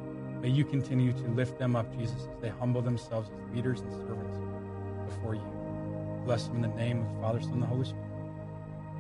May 0.43 0.49
you 0.49 0.65
continue 0.65 1.13
to 1.13 1.29
lift 1.29 1.61
them 1.61 1.77
up, 1.77 1.97
Jesus, 1.97 2.23
as 2.23 2.43
they 2.43 2.49
humble 2.49 2.83
themselves 2.83 3.31
as 3.31 3.55
leaders 3.55 3.83
and 3.83 3.93
servants 3.93 4.37
before 5.07 5.37
you. 5.37 5.45
Bless 6.25 6.49
them 6.49 6.57
in 6.57 6.63
the 6.63 6.77
name 6.77 7.03
of 7.03 7.15
the 7.15 7.21
Father, 7.21 7.41
Son, 7.41 7.53
and 7.53 7.63
the 7.63 7.67
Holy 7.67 7.85
Spirit. 7.85 8.05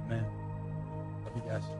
Amen. 0.06 0.26
Love 1.24 1.34
you 1.34 1.50
guys. 1.50 1.79